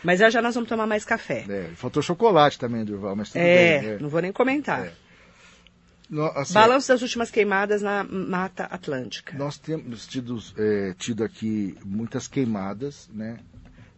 Mas 0.03 0.19
já 0.19 0.41
nós 0.43 0.55
vamos 0.55 0.69
tomar 0.69 0.87
mais 0.87 1.05
café. 1.05 1.45
É, 1.49 1.71
faltou 1.75 2.03
chocolate 2.03 2.59
também, 2.59 2.85
Durval, 2.85 3.15
mas 3.17 3.29
tudo 3.31 3.41
É, 3.41 3.81
bem. 3.81 3.99
não 4.01 4.09
vou 4.09 4.21
nem 4.23 4.33
comentar. 4.33 4.87
É. 4.87 4.93
No- 6.09 6.27
assim, 6.27 6.55
Balanço 6.55 6.89
das 6.89 7.03
últimas 7.03 7.31
queimadas 7.31 7.83
na 7.83 8.03
Mata 8.03 8.65
Atlântica. 8.65 9.37
Nós 9.39 9.57
temos 9.59 10.07
tido, 10.07 10.39
é, 10.59 10.95
tido 10.99 11.23
aqui 11.23 11.77
muitas 11.85 12.27
queimadas, 12.27 13.09
né? 13.13 13.39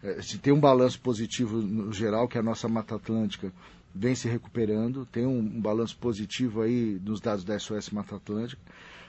É, 0.03 0.21
se 0.21 0.37
tem 0.39 0.53
um 0.53 0.61
balanço 0.61 1.01
positivo 1.01 1.59
no 1.63 1.93
geral, 1.93 2.29
que 2.29 2.37
a 2.37 2.43
nossa 2.43 2.69
Mata 2.69 2.97
Atlântica 2.97 3.53
vem 3.95 4.15
se 4.15 4.29
recuperando, 4.29 5.07
tem 5.07 5.25
um, 5.27 5.39
um 5.39 5.61
balanço 5.61 5.97
positivo 5.97 6.61
aí 6.63 7.01
nos 7.05 7.21
dados 7.21 7.45
da 7.45 7.59
SOS 7.59 7.91
Mata 7.91 8.17
Atlântica. 8.17 8.61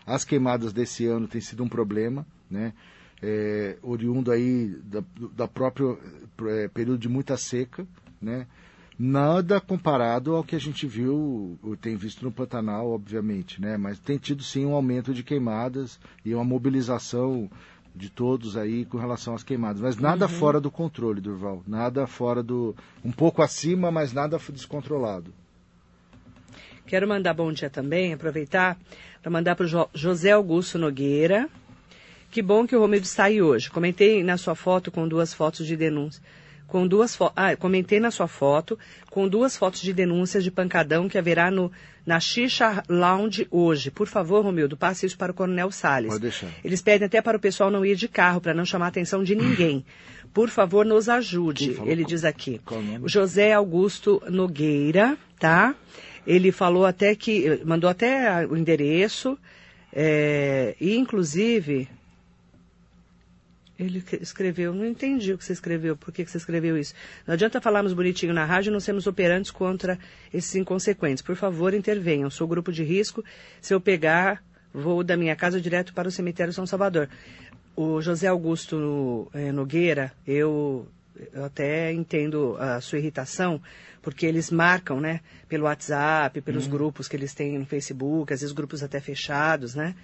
As 0.06 0.24
queimadas 0.24 0.72
desse 0.72 1.06
ano 1.06 1.28
têm 1.28 1.42
sido 1.42 1.64
um 1.64 1.68
problema, 1.70 2.26
né? 2.50 2.74
É, 3.26 3.78
oriundo 3.82 4.32
aí 4.32 4.76
da, 4.84 5.02
da 5.34 5.48
próprio 5.48 5.98
é, 6.46 6.68
período 6.68 7.00
de 7.00 7.08
muita 7.08 7.38
seca, 7.38 7.88
né? 8.22 8.46
Nada 9.00 9.60
comparado 9.60 10.36
ao 10.36 10.44
que 10.44 10.56
a 10.56 10.60
gente 10.60 10.86
viu, 10.86 11.58
ou 11.64 11.76
tem 11.76 11.96
visto 11.96 12.24
no 12.24 12.32
Pantanal, 12.32 12.92
obviamente, 12.92 13.62
né? 13.62 13.78
Mas 13.78 13.98
tem 13.98 14.18
tido 14.18 14.44
sim 14.44 14.66
um 14.66 14.74
aumento 14.74 15.14
de 15.14 15.24
queimadas 15.24 16.00
e 16.24 16.36
uma 16.36 16.44
mobilização 16.44 17.50
de 17.96 18.10
todos 18.10 18.58
aí 18.58 18.86
com 18.86 18.98
relação 18.98 19.34
às 19.34 19.44
queimadas. 19.44 19.82
Mas 19.82 19.98
nada 19.98 20.28
fora 20.28 20.60
do 20.60 20.70
controle, 20.70 21.22
Durval. 21.22 21.64
Nada 21.68 22.06
fora 22.06 22.44
do. 22.44 22.76
Um 23.04 23.12
pouco 23.12 23.42
acima, 23.42 23.92
mas 23.92 24.14
nada 24.14 24.38
descontrolado. 24.52 25.34
Quero 26.86 27.08
mandar 27.08 27.34
bom 27.34 27.52
dia 27.52 27.70
também, 27.70 28.14
aproveitar 28.14 28.78
para 29.22 29.32
mandar 29.32 29.56
para 29.56 29.66
o 29.66 29.90
José 29.94 30.32
Augusto 30.32 30.78
Nogueira. 30.78 31.50
Que 32.34 32.42
bom 32.42 32.66
que 32.66 32.76
o 32.76 32.80
Romildo 32.80 33.06
está 33.06 33.26
aí 33.26 33.44
hoje. 33.44 33.70
Comentei 33.70 34.24
na 34.24 34.38
sua 34.38 34.56
foto 34.56 34.92
com 34.92 35.08
duas 35.08 35.32
fotos 35.36 35.68
de 35.68 35.78
denúncia. 35.78 36.20
Com 36.66 36.88
duas 36.88 37.16
ah, 37.36 37.56
comentei 37.56 38.00
na 38.00 38.10
sua 38.10 38.28
foto 38.28 38.80
com 39.12 39.28
duas 39.28 39.56
fotos 39.56 39.80
de 39.80 39.94
denúncias 39.94 40.44
de 40.44 40.50
pancadão 40.50 41.08
que 41.08 41.16
haverá 41.16 41.52
no, 41.52 41.72
na 42.04 42.20
Xixa 42.20 42.84
Lounge 42.90 43.48
hoje. 43.52 43.92
Por 43.92 44.08
favor, 44.08 44.44
Romildo, 44.44 44.76
passe 44.76 45.06
isso 45.06 45.16
para 45.16 45.32
o 45.32 45.36
Coronel 45.36 45.70
Salles. 45.70 46.10
Pode 46.10 46.24
deixar. 46.24 46.50
Eles 46.66 46.82
pedem 46.82 47.06
até 47.06 47.22
para 47.22 47.38
o 47.38 47.40
pessoal 47.40 47.70
não 47.70 47.86
ir 47.86 47.96
de 47.96 48.08
carro, 48.08 48.42
para 48.42 48.56
não 48.56 48.66
chamar 48.66 48.86
a 48.86 48.88
atenção 48.88 49.24
de 49.24 49.36
ninguém. 49.36 49.86
Por 50.34 50.50
favor, 50.50 50.84
nos 50.84 51.08
ajude. 51.08 51.80
Ele 51.86 52.04
diz 52.04 52.26
aqui. 52.26 52.60
O 53.00 53.08
José 53.08 53.54
Augusto 53.54 54.24
Nogueira, 54.28 55.16
tá? 55.38 55.76
Ele 56.26 56.52
falou 56.52 56.88
até 56.88 57.14
que, 57.16 57.62
mandou 57.64 57.88
até 57.88 58.44
o 58.48 58.58
endereço, 58.58 59.38
é, 59.94 60.76
e 60.82 60.96
inclusive, 60.98 61.88
ele 63.78 64.04
escreveu, 64.22 64.74
não 64.74 64.86
entendi 64.86 65.34
o 65.34 65.38
que 65.38 65.44
você 65.44 65.54
escreveu, 65.54 65.98
por 65.98 66.14
que 66.14 66.26
você 66.26 66.38
escreveu 66.38 66.78
isso. 66.78 66.94
Não 67.26 67.34
adianta 67.34 67.60
falarmos 67.60 67.94
bonitinho 67.94 68.34
na 68.34 68.46
rádio 68.46 68.70
e 68.70 68.74
não 68.74 68.80
sermos 68.80 69.08
operantes 69.08 69.50
contra 69.50 69.98
esses 70.34 70.54
inconsequentes. 70.56 71.24
Por 71.24 71.36
favor, 71.36 71.74
intervenham. 71.74 72.30
Sou 72.30 72.48
grupo 72.48 72.72
de 72.72 72.84
risco. 72.84 73.24
Se 73.60 73.74
eu 73.74 73.82
pegar, 73.82 74.44
vou 74.74 75.04
da 75.04 75.18
minha 75.18 75.36
casa 75.36 75.60
direto 75.60 75.94
para 75.94 76.08
o 76.08 76.12
cemitério 76.12 76.54
São 76.54 76.68
Salvador. 76.68 77.10
O 77.76 78.00
José 78.00 78.28
Augusto 78.28 79.28
eh, 79.34 79.52
Nogueira, 79.52 80.14
eu, 80.28 80.88
eu 81.34 81.44
até 81.44 81.92
entendo 81.92 82.56
a 82.60 82.80
sua 82.80 83.00
irritação, 83.00 83.60
porque 84.04 84.28
eles 84.28 84.52
marcam, 84.52 85.00
né, 85.00 85.22
pelo 85.50 85.64
WhatsApp, 85.64 86.40
pelos 86.42 86.68
grupos 86.68 87.08
que 87.08 87.16
eles 87.16 87.34
têm 87.34 87.58
no 87.58 87.66
Facebook, 87.66 88.32
às 88.32 88.42
vezes 88.42 88.54
grupos 88.54 88.84
até 88.84 89.00
fechados, 89.00 89.74
né? 89.74 89.96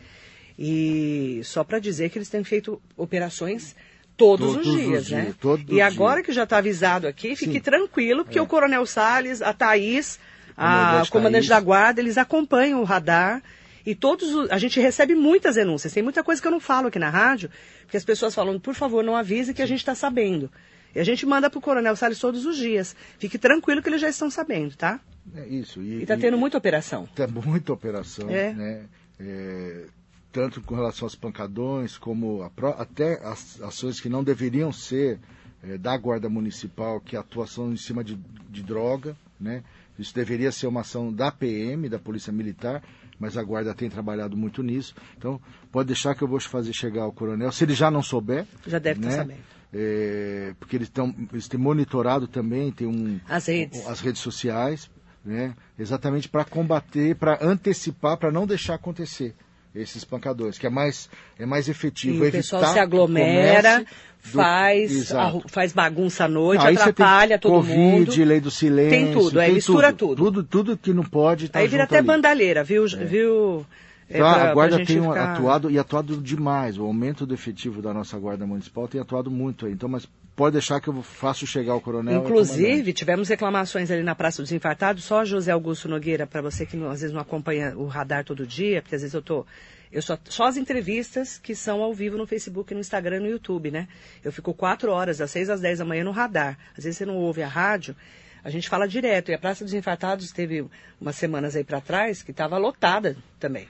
E 0.62 1.40
só 1.46 1.64
para 1.64 1.80
dizer 1.80 2.10
que 2.10 2.18
eles 2.18 2.28
têm 2.30 2.44
feito 2.44 2.82
operações 2.98 3.74
todos, 4.18 4.48
Todos 4.56 4.68
os 4.68 4.74
os 4.76 4.82
dias, 4.82 5.06
dias, 5.06 5.26
né? 5.28 5.34
todos 5.40 5.66
e 5.70 5.76
os 5.76 5.80
agora 5.82 6.16
dias. 6.16 6.26
que 6.26 6.34
já 6.34 6.44
está 6.44 6.58
avisado 6.58 7.08
aqui, 7.08 7.34
fique 7.38 7.54
Sim. 7.54 7.58
É. 7.58 7.62
tranquilo, 7.62 8.26
porque 8.26 8.38
o 8.38 8.46
Coronel 8.46 8.86
Salles, 8.86 9.42
a 9.42 9.54
Thaís, 9.54 10.20
a 10.58 10.66
Comandante 10.66 11.12
comandante 11.12 11.48
Thaís. 11.48 11.50
da 11.50 11.60
guarda, 11.62 12.02
eles 12.02 12.18
acompanham 12.18 12.82
o 12.82 12.84
radar. 12.84 13.42
E 13.86 13.96
todos 13.96 14.36
os- 14.36 14.52
a 14.52 14.58
gente 14.58 14.78
recebe 14.82 15.16
muitas 15.16 15.56
denúncias. 15.56 15.94
Tem 15.94 16.04
muita 16.04 16.22
coisa 16.22 16.42
que 16.42 16.48
eu 16.48 16.52
não 16.52 16.60
falo 16.60 16.90
aqui 16.90 17.00
na 17.00 17.10
rádio, 17.10 17.50
porque 17.84 17.96
as 17.96 18.04
pessoas 18.04 18.36
falam, 18.36 18.60
por 18.60 18.76
favor, 18.76 19.02
não 19.02 19.16
avise 19.16 19.54
que 19.54 19.62
a 19.62 19.66
gente 19.66 19.80
está 19.80 19.96
sabendo. 19.96 20.52
E 20.94 21.00
a 21.00 21.04
gente 21.06 21.26
manda 21.26 21.50
para 21.50 21.58
o 21.58 21.62
Coronel 21.62 21.96
Salles 21.96 22.20
todos 22.20 22.46
os 22.46 22.58
dias. 22.58 22.94
Fique 23.18 23.38
tranquilo 23.38 23.82
que 23.82 23.88
eles 23.88 24.02
já 24.02 24.10
estão 24.10 24.30
sabendo, 24.30 24.76
tá? 24.76 25.00
É 25.34 25.48
isso. 25.48 25.82
E 25.82 26.02
está 26.02 26.18
tendo 26.18 26.38
muita 26.38 26.58
operação. 26.58 27.08
Tem 27.16 27.26
muita 27.28 27.72
operação, 27.72 28.30
É. 28.30 28.52
né? 28.54 28.82
É, 29.18 29.86
tanto 30.32 30.62
com 30.62 30.76
relação 30.76 31.06
aos 31.06 31.16
pancadões, 31.16 31.98
como 31.98 32.44
a 32.44 32.82
até 32.82 33.20
as 33.26 33.62
ações 33.62 34.00
que 34.00 34.10
não 34.10 34.24
deveriam 34.24 34.72
ser 34.72 35.20
é, 35.64 35.78
da 35.78 35.98
Guarda 35.98 36.30
Municipal, 36.30 37.00
que 37.00 37.16
é 37.16 37.20
a 37.20 37.22
atuação 37.22 37.72
em 37.72 37.78
cima 37.78 38.04
de, 38.04 38.18
de 38.50 38.64
droga, 38.64 39.16
né? 39.40 39.64
Isso 39.98 40.16
deveria 40.16 40.52
ser 40.52 40.68
uma 40.68 40.82
ação 40.82 41.12
da 41.12 41.30
PM, 41.30 41.90
da 41.90 42.00
Polícia 42.00 42.32
Militar, 42.32 42.82
mas 43.20 43.36
a 43.38 43.44
Guarda 43.44 43.74
tem 43.74 43.90
trabalhado 43.90 44.38
muito 44.38 44.64
nisso. 44.64 44.96
Então, 45.18 45.42
pode 45.72 45.88
deixar 45.88 46.16
que 46.16 46.22
eu 46.22 46.28
vou 46.28 46.40
fazer 46.40 46.72
chegar 46.72 47.04
ao 47.04 47.12
coronel, 47.12 47.52
se 47.52 47.66
ele 47.66 47.74
já 47.74 47.92
não 47.92 48.02
souber. 48.02 48.46
Já 48.66 48.80
deve 48.80 49.02
estar 49.02 49.10
né? 49.10 49.18
sabendo. 49.18 49.60
É, 49.74 50.56
porque 50.58 50.78
eles, 50.78 50.90
tão, 50.90 51.14
eles 51.32 51.48
têm 51.48 51.60
monitorado 51.60 52.28
também, 52.28 52.72
tem 52.72 52.88
um, 52.88 53.20
As 53.28 53.48
redes. 53.48 53.86
as 53.86 54.00
redes 54.00 54.22
sociais, 54.22 54.90
né? 55.24 55.54
exatamente 55.78 56.30
para 56.30 56.46
combater, 56.46 57.16
para 57.16 57.38
antecipar, 57.46 58.18
para 58.18 58.32
não 58.32 58.48
deixar 58.48 58.76
acontecer 58.76 59.36
esses 59.76 60.04
pancadores, 60.04 60.58
que 60.58 60.66
é 60.66 60.70
mais, 60.70 61.10
é 61.38 61.46
mais 61.46 61.70
efetivo. 61.70 62.18
E 62.18 62.22
o 62.22 62.26
evitar 62.26 62.38
pessoal 62.40 62.74
se 62.74 62.80
aglomera, 62.80 63.80
do- 63.80 63.86
faz, 64.20 65.12
arru- 65.14 65.44
faz 65.48 65.72
bagunça 65.74 66.26
à 66.26 66.28
noite, 66.28 66.66
aí 66.66 66.76
atrapalha 66.76 67.38
todo 67.40 67.54
Covid, 67.54 67.78
mundo. 67.78 68.26
lei 68.26 68.40
do 68.40 68.52
silêncio. 68.52 68.90
Tem 68.92 69.12
tudo, 69.12 69.40
é, 69.40 69.50
mistura 69.50 69.94
tudo. 69.94 70.16
tudo. 70.16 70.44
Tudo 70.44 70.78
que 70.78 70.92
não 70.94 71.04
pode 71.04 71.50
tá 71.50 71.60
Aí 71.60 71.68
vira 71.68 71.84
até 71.84 71.98
ali. 72.00 72.08
bandalheira, 72.08 72.64
viu? 72.64 72.86
viu 72.88 73.66
é, 74.10 74.18
Então, 74.18 74.34
pra- 74.34 74.50
a 74.50 74.54
Guarda 74.54 74.78
tem 74.78 74.86
ficar- 75.02 75.34
atuado 75.34 75.70
e 75.72 75.78
atuado 75.80 76.18
demais. 76.18 76.78
O 76.78 76.84
aumento 76.84 77.26
do 77.26 77.34
efetivo 77.34 77.82
da 77.82 77.94
nossa 77.94 78.18
Guarda 78.18 78.46
Municipal 78.46 78.88
tem 78.88 79.00
atuado 79.00 79.30
muito 79.32 79.66
aí. 79.68 79.72
Então, 79.72 79.88
mas 79.88 80.08
pode 80.40 80.54
deixar 80.54 80.80
que 80.80 80.88
eu 80.88 81.04
faço 81.04 81.46
chegar 81.46 81.74
ao 81.74 81.82
coronel. 81.82 82.22
Inclusive, 82.24 82.94
tivemos 82.94 83.28
reclamações 83.28 83.92
ali 83.92 84.02
na 84.04 84.16
Praça 84.16 84.42
dos 84.42 84.54
Infartados, 84.54 85.04
só 85.04 85.26
José 85.26 85.52
Augusto 85.52 85.90
Nogueira, 85.90 86.26
para 86.26 86.42
você 86.42 86.66
que 86.66 86.78
não- 86.78 86.90
às 86.90 87.02
vezes 87.02 87.14
não 87.14 87.20
acompanha 87.22 87.78
o 87.78 87.86
radar 87.88 88.24
todo 88.24 88.48
dia, 88.48 88.82
porque 88.82 88.96
às 88.96 89.02
vezes 89.02 89.14
eu 89.14 89.22
tô. 89.22 89.46
Eu 89.92 90.02
só, 90.02 90.18
só 90.30 90.46
as 90.46 90.56
entrevistas 90.56 91.38
que 91.38 91.54
são 91.54 91.82
ao 91.82 91.94
vivo 91.94 92.18
no 92.18 92.26
Facebook, 92.26 92.74
no 92.74 92.80
Instagram 92.80 93.18
e 93.18 93.20
no 93.20 93.28
YouTube, 93.28 93.70
né? 93.70 93.90
Eu 94.24 94.32
fico 94.32 94.54
quatro 94.54 94.92
horas, 94.92 95.18
das 95.18 95.30
seis 95.30 95.50
às 95.50 95.60
dez 95.60 95.80
da 95.80 95.84
manhã, 95.86 96.06
no 96.06 96.12
radar. 96.12 96.58
Às 96.78 96.86
vezes 96.86 96.98
você 97.00 97.06
não 97.06 97.18
ouve 97.18 97.44
a 97.44 97.48
rádio, 97.48 97.94
a 98.42 98.50
gente 98.50 98.70
fala 98.70 98.88
direto. 98.88 99.32
E 99.32 99.34
a 99.34 99.38
Praça 99.40 99.66
dos 99.66 99.74
Infartados 99.74 100.32
teve 100.32 100.66
umas 101.02 101.18
semanas 101.18 101.54
aí 101.54 101.66
para 101.66 101.82
trás 101.82 102.24
que 102.24 102.32
estava 102.32 102.58
lotada 102.58 103.18
também. 103.40 103.68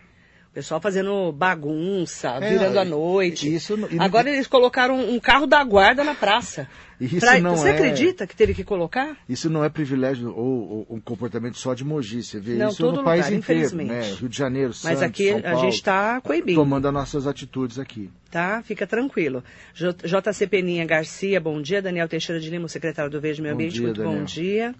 O 0.49 0.51
pessoal 0.51 0.81
fazendo 0.81 1.31
bagunça, 1.31 2.29
é, 2.41 2.49
virando 2.49 2.79
a 2.79 2.85
noite. 2.85 3.53
Isso, 3.53 3.77
Agora 3.99 4.31
eles 4.31 4.47
colocaram 4.47 4.99
um 4.99 5.19
carro 5.19 5.45
da 5.45 5.63
guarda 5.63 6.03
na 6.03 6.15
praça. 6.15 6.67
Isso 6.99 7.19
pra, 7.19 7.39
não 7.39 7.55
você 7.55 7.69
é... 7.69 7.71
acredita 7.73 8.25
que 8.25 8.35
teve 8.35 8.55
que 8.55 8.63
colocar? 8.63 9.15
Isso 9.29 9.47
não 9.47 9.63
é 9.63 9.69
privilégio 9.69 10.35
ou, 10.35 10.87
ou 10.89 10.97
um 10.97 10.99
comportamento 10.99 11.57
só 11.57 11.75
de 11.75 11.85
Mogi. 11.85 12.23
Você 12.23 12.39
vê 12.39 12.55
não, 12.55 12.69
isso 12.69 12.81
no 12.81 12.89
lugar, 12.89 13.05
país 13.05 13.29
inteiro, 13.29 13.75
né? 13.75 14.01
Rio 14.19 14.27
de 14.27 14.35
Janeiro, 14.35 14.73
Santos, 14.73 14.99
Mas 14.99 15.03
aqui 15.03 15.29
São 15.29 15.41
Paulo, 15.41 15.57
a 15.57 15.61
gente 15.61 15.75
está 15.75 16.19
coibindo. 16.19 16.59
Tomando 16.59 16.87
as 16.87 16.93
nossas 16.93 17.27
atitudes 17.27 17.77
aqui. 17.77 18.09
Tá? 18.31 18.63
Fica 18.63 18.87
tranquilo. 18.87 19.43
JC 19.73 20.47
Peninha 20.47 20.83
Garcia, 20.83 21.39
bom 21.39 21.61
dia. 21.61 21.79
Daniel 21.79 22.09
Teixeira 22.09 22.41
de 22.41 22.49
Lima, 22.49 22.67
secretário 22.67 23.11
do 23.11 23.21
Verde 23.21 23.41
Meio 23.41 23.53
Ambiente, 23.53 23.75
dia, 23.75 23.83
muito 23.83 24.01
Daniel. 24.01 24.19
bom 24.19 24.25
dia. 24.25 24.75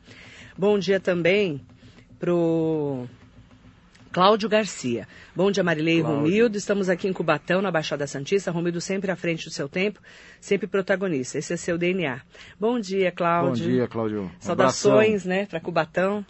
Bom 0.58 0.80
dia 0.80 1.00
também 1.00 1.62
pro 2.20 3.08
Cláudio 4.12 4.50
Garcia. 4.50 5.08
Bom 5.36 5.52
dia, 5.52 5.64
Marilei 5.64 6.00
e 6.00 6.02
Romildo. 6.02 6.58
Estamos 6.58 6.90
aqui 6.90 7.08
em 7.08 7.14
Cubatão, 7.14 7.62
na 7.62 7.70
Baixada 7.70 8.08
Santista. 8.08 8.50
Romildo 8.50 8.82
sempre 8.82 9.12
à 9.12 9.16
frente 9.16 9.46
do 9.46 9.52
seu 9.54 9.70
tempo, 9.70 10.00
sempre 10.42 10.66
protagonista. 10.68 11.38
Esse 11.38 11.54
é 11.54 11.58
seu 11.58 11.78
DNA. 11.78 12.20
Bom 12.60 12.80
dia, 12.80 13.12
Cláudio. 13.12 13.66
Bom 13.66 13.72
dia, 13.72 13.88
Cláudio. 13.88 14.22
Um 14.24 14.30
Saudações, 14.40 15.22
abração. 15.26 15.30
né, 15.30 15.46
para 15.46 15.60
Cubatão. 15.60 16.26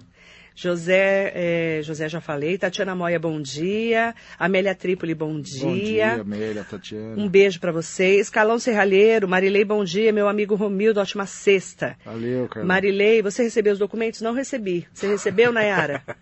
José, 0.53 1.31
eh, 1.33 1.79
José 1.83 2.09
já 2.09 2.19
falei. 2.19 2.57
Tatiana 2.57 2.93
Moia, 2.93 3.17
bom 3.17 3.41
dia. 3.41 4.13
Amélia 4.37 4.75
Trípoli, 4.75 5.15
bom 5.15 5.39
dia. 5.39 5.65
Bom 5.65 5.73
dia, 5.73 6.13
Amélia, 6.15 6.65
Tatiana. 6.65 7.15
Um 7.15 7.29
beijo 7.29 7.61
para 7.61 7.71
vocês. 7.71 8.29
Calão 8.29 8.59
Serralheiro, 8.59 9.25
Marilei, 9.25 9.63
bom 9.63 9.85
dia. 9.85 10.11
Meu 10.11 10.27
amigo 10.27 10.55
Romildo, 10.55 10.99
ótima 10.99 11.25
sexta. 11.25 11.95
Valeu, 12.03 12.49
cara. 12.49 12.65
Marilei, 12.65 13.21
você 13.21 13.43
recebeu 13.43 13.71
os 13.71 13.79
documentos? 13.79 14.19
Não 14.19 14.33
recebi. 14.33 14.85
Você 14.93 15.07
recebeu, 15.07 15.53
Nayara? 15.53 16.03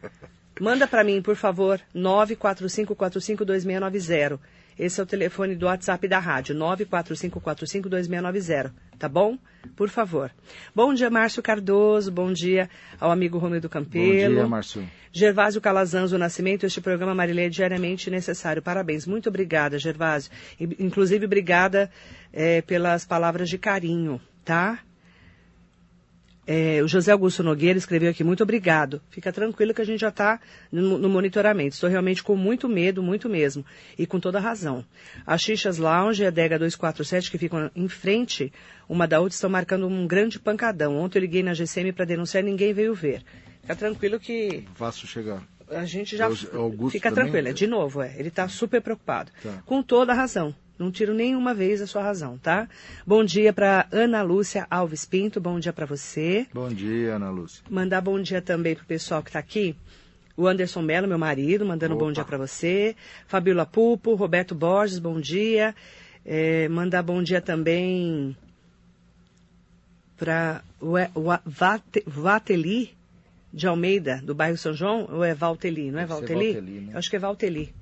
Manda 0.59 0.87
para 0.87 1.03
mim, 1.03 1.21
por 1.21 1.35
favor, 1.35 1.79
945452690. 1.95 4.39
Esse 4.77 4.99
é 4.99 5.03
o 5.03 5.07
telefone 5.07 5.55
do 5.55 5.65
WhatsApp 5.65 6.07
da 6.07 6.19
rádio, 6.19 6.53
945452690. 6.55 8.71
Tá 8.99 9.09
bom? 9.09 9.37
Por 9.75 9.89
favor. 9.89 10.31
Bom 10.73 10.93
dia, 10.93 11.09
Márcio 11.09 11.41
Cardoso. 11.41 12.11
Bom 12.11 12.31
dia 12.31 12.69
ao 12.99 13.09
amigo 13.11 13.39
Romildo 13.39 13.67
Campelo. 13.69 14.35
Bom 14.35 14.41
dia, 14.41 14.47
Márcio. 14.47 14.87
Gervásio 15.11 15.59
Calazanzo 15.61 16.15
Nascimento. 16.17 16.65
Este 16.65 16.79
programa 16.79 17.13
Marilê 17.15 17.45
é 17.45 17.49
diariamente 17.49 18.11
necessário. 18.11 18.61
Parabéns. 18.61 19.07
Muito 19.07 19.29
obrigada, 19.29 19.79
Gervásio. 19.79 20.31
Inclusive, 20.59 21.25
obrigada 21.25 21.89
é, 22.31 22.61
pelas 22.61 23.03
palavras 23.05 23.49
de 23.49 23.57
carinho, 23.57 24.21
tá? 24.45 24.79
É, 26.49 26.81
o 26.81 26.87
José 26.87 27.11
Augusto 27.11 27.43
Nogueira 27.43 27.77
escreveu 27.77 28.09
aqui, 28.09 28.23
muito 28.23 28.41
obrigado. 28.41 29.01
Fica 29.09 29.33
tranquilo 29.33 29.73
que 29.73 29.81
a 29.81 29.85
gente 29.85 29.99
já 29.99 30.07
está 30.07 30.39
no, 30.71 30.97
no, 30.97 31.09
monitoramento. 31.09 31.75
Estou 31.75 31.89
realmente 31.89 32.23
com 32.23 32.37
muito 32.37 32.69
medo, 32.69 33.03
muito 33.03 33.27
mesmo. 33.27 33.65
E 33.99 34.07
com 34.07 34.17
toda 34.17 34.39
razão. 34.39 34.85
As 35.25 35.41
Xixas 35.41 35.77
Lounge 35.77 36.23
e 36.23 36.25
a 36.25 36.29
Dega 36.29 36.57
247, 36.57 37.29
que 37.29 37.37
ficam 37.37 37.69
em 37.75 37.89
frente 37.89 38.53
uma 38.87 39.05
da 39.05 39.19
outra, 39.19 39.35
estão 39.35 39.49
marcando 39.49 39.87
um 39.87 40.07
grande 40.07 40.39
pancadão. 40.39 40.97
Ontem 40.97 41.19
eu 41.19 41.21
liguei 41.21 41.43
na 41.43 41.53
GCM 41.53 41.91
para 41.91 42.05
denunciar 42.05 42.41
e 42.41 42.47
ninguém 42.47 42.73
veio 42.73 42.95
ver. 42.95 43.23
Fica 43.61 43.75
tranquilo 43.75 44.17
que... 44.17 44.63
Faço 44.75 45.05
chegar. 45.05 45.43
A 45.69 45.83
gente 45.83 46.15
já... 46.15 46.27
Augusto 46.27 46.91
fica 46.91 47.09
também? 47.09 47.25
tranquilo. 47.25 47.49
É, 47.49 47.51
de 47.51 47.67
novo, 47.67 48.01
é. 48.01 48.15
Ele 48.17 48.29
está 48.29 48.47
super 48.47 48.81
preocupado. 48.81 49.33
Tá. 49.43 49.61
Com 49.65 49.83
toda 49.83 50.13
razão. 50.13 50.55
Não 50.77 50.91
tiro 50.91 51.13
nenhuma 51.13 51.53
vez 51.53 51.81
a 51.81 51.88
sua 51.88 52.03
razão, 52.03 52.38
tá? 52.38 52.69
Bom 53.05 53.24
dia 53.24 53.51
para 53.51 53.88
Ana 53.91 54.22
Lúcia 54.22 54.67
Alves 54.69 55.05
Pinto, 55.05 55.41
bom 55.41 55.60
dia 55.60 55.74
para 55.74 55.86
você. 55.86 56.46
Bom 56.53 56.69
dia, 56.69 57.15
Ana 57.15 57.31
Lúcia. 57.31 57.63
Mandar 57.69 58.01
bom 58.01 58.22
dia 58.22 58.41
também 58.41 58.75
pro 58.75 58.86
pessoal 58.86 59.24
que 59.24 59.29
está 59.29 59.39
aqui. 59.39 59.75
O 60.36 60.46
Anderson 60.46 60.84
Mello, 60.84 61.07
meu 61.07 61.17
marido, 61.17 61.65
mandando 61.65 61.96
Opa. 61.96 62.05
bom 62.05 62.12
dia 62.12 62.24
para 62.24 62.38
você. 62.38 62.96
Fabiola 63.25 63.65
Pupo, 63.65 64.13
Roberto 64.13 64.53
Borges, 64.53 65.00
bom 65.00 65.19
dia. 65.19 65.74
É, 66.24 66.67
mandar 66.67 67.01
bom 67.01 67.24
dia 67.24 67.41
também 67.41 68.38
para 70.15 70.63
o 70.79 70.96
Vateli 72.05 72.96
de 73.51 73.65
Almeida, 73.65 74.22
do 74.24 74.36
bairro 74.36 74.57
São 74.57 74.73
João, 74.73 75.08
ou 75.12 75.23
é 75.23 75.34
Valteli, 75.34 75.89
não 75.89 75.99
é 75.99 76.06
Valteli? 76.06 76.54
Valteli, 76.54 76.82
né? 76.82 76.91
Acho 76.93 77.10
que 77.10 77.15
é 77.15 77.19
Valteli. 77.19 77.73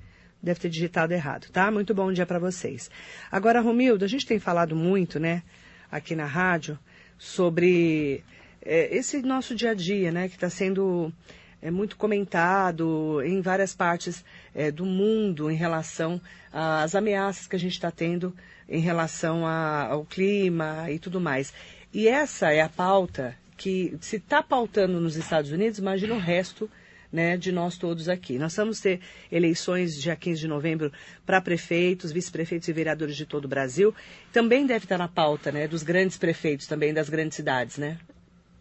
Deve 0.46 0.60
ter 0.60 0.68
digitado 0.68 1.12
errado, 1.12 1.48
tá? 1.50 1.72
Muito 1.72 1.92
bom 1.92 2.12
dia 2.12 2.24
para 2.24 2.38
vocês. 2.38 2.88
Agora, 3.32 3.60
Romildo, 3.60 4.04
a 4.04 4.08
gente 4.08 4.24
tem 4.24 4.38
falado 4.38 4.76
muito, 4.76 5.18
né, 5.18 5.42
aqui 5.90 6.14
na 6.14 6.24
rádio, 6.24 6.78
sobre 7.18 8.22
é, 8.62 8.96
esse 8.96 9.20
nosso 9.22 9.56
dia 9.56 9.72
a 9.72 9.74
dia, 9.74 10.12
né, 10.12 10.28
que 10.28 10.36
está 10.36 10.48
sendo 10.48 11.12
é, 11.60 11.68
muito 11.68 11.96
comentado 11.96 13.20
em 13.24 13.40
várias 13.40 13.74
partes 13.74 14.24
é, 14.54 14.70
do 14.70 14.86
mundo 14.86 15.50
em 15.50 15.56
relação 15.56 16.20
às 16.52 16.94
ameaças 16.94 17.48
que 17.48 17.56
a 17.56 17.58
gente 17.58 17.72
está 17.72 17.90
tendo 17.90 18.32
em 18.68 18.78
relação 18.78 19.44
a, 19.44 19.88
ao 19.88 20.04
clima 20.04 20.88
e 20.88 21.00
tudo 21.00 21.20
mais. 21.20 21.52
E 21.92 22.06
essa 22.06 22.52
é 22.52 22.60
a 22.60 22.68
pauta 22.68 23.36
que, 23.56 23.98
se 24.00 24.14
está 24.14 24.44
pautando 24.44 25.00
nos 25.00 25.16
Estados 25.16 25.50
Unidos, 25.50 25.80
imagina 25.80 26.14
o 26.14 26.20
resto 26.20 26.70
né, 27.12 27.36
de 27.36 27.52
nós 27.52 27.76
todos 27.76 28.08
aqui. 28.08 28.38
Nós 28.38 28.54
vamos 28.56 28.80
ter 28.80 29.00
eleições 29.30 30.00
dia 30.00 30.16
15 30.16 30.40
de 30.40 30.48
novembro 30.48 30.92
para 31.24 31.40
prefeitos, 31.40 32.12
vice-prefeitos 32.12 32.68
e 32.68 32.72
vereadores 32.72 33.16
de 33.16 33.26
todo 33.26 33.44
o 33.44 33.48
Brasil. 33.48 33.94
Também 34.32 34.66
deve 34.66 34.84
estar 34.84 34.98
na 34.98 35.08
pauta, 35.08 35.50
né, 35.52 35.66
dos 35.68 35.82
grandes 35.82 36.16
prefeitos 36.16 36.66
também 36.66 36.92
das 36.92 37.08
grandes 37.08 37.36
cidades, 37.36 37.78
né? 37.78 37.98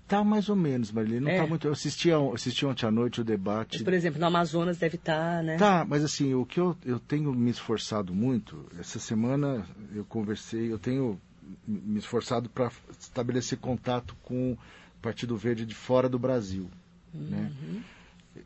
Tá 0.07 0.23
mais 0.23 0.49
ou 0.49 0.55
menos, 0.55 0.91
Marilene. 0.91 1.21
Não 1.21 1.31
É. 1.31 1.37
tá 1.37 1.47
muito. 1.47 1.67
Eu 1.67 1.71
assisti, 1.71 2.11
assisti 2.11 2.63
ontem 2.63 2.85
à 2.85 2.91
noite 2.91 3.21
o 3.21 3.23
debate. 3.23 3.77
Mas, 3.77 3.81
por 3.81 3.93
exemplo, 3.93 4.19
no 4.19 4.27
Amazonas 4.27 4.77
deve 4.77 4.97
estar, 4.97 5.41
né? 5.43 5.57
Tá, 5.57 5.83
mas 5.83 6.03
assim, 6.03 6.33
o 6.35 6.45
que 6.45 6.59
eu, 6.59 6.77
eu 6.85 6.99
tenho 6.99 7.33
me 7.33 7.49
esforçado 7.49 8.13
muito, 8.13 8.67
essa 8.79 8.99
semana 8.99 9.65
eu 9.95 10.05
conversei, 10.05 10.71
eu 10.71 10.77
tenho 10.77 11.19
me 11.67 11.97
esforçado 11.97 12.49
para 12.49 12.71
estabelecer 12.99 13.57
contato 13.57 14.15
com 14.21 14.51
o 14.51 14.57
Partido 15.01 15.35
Verde 15.35 15.65
de 15.65 15.73
fora 15.73 16.07
do 16.07 16.19
Brasil. 16.19 16.69
Né? 17.11 17.51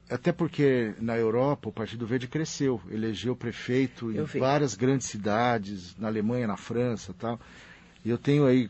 Até 0.10 0.32
porque 0.32 0.94
na 1.00 1.18
Europa 1.18 1.70
o 1.70 1.72
Partido 1.72 2.06
Verde 2.06 2.28
cresceu, 2.28 2.82
elegeu 2.90 3.36
prefeito 3.36 4.12
em 4.12 4.24
vi. 4.24 4.40
várias 4.40 4.76
grandes 4.76 5.08
cidades, 5.08 5.96
na 5.98 6.08
Alemanha, 6.08 6.48
na 6.48 6.58
França 6.58 7.14
tal. 7.18 7.40
E 8.06 8.10
eu 8.10 8.18
tenho 8.18 8.46
aí 8.46 8.70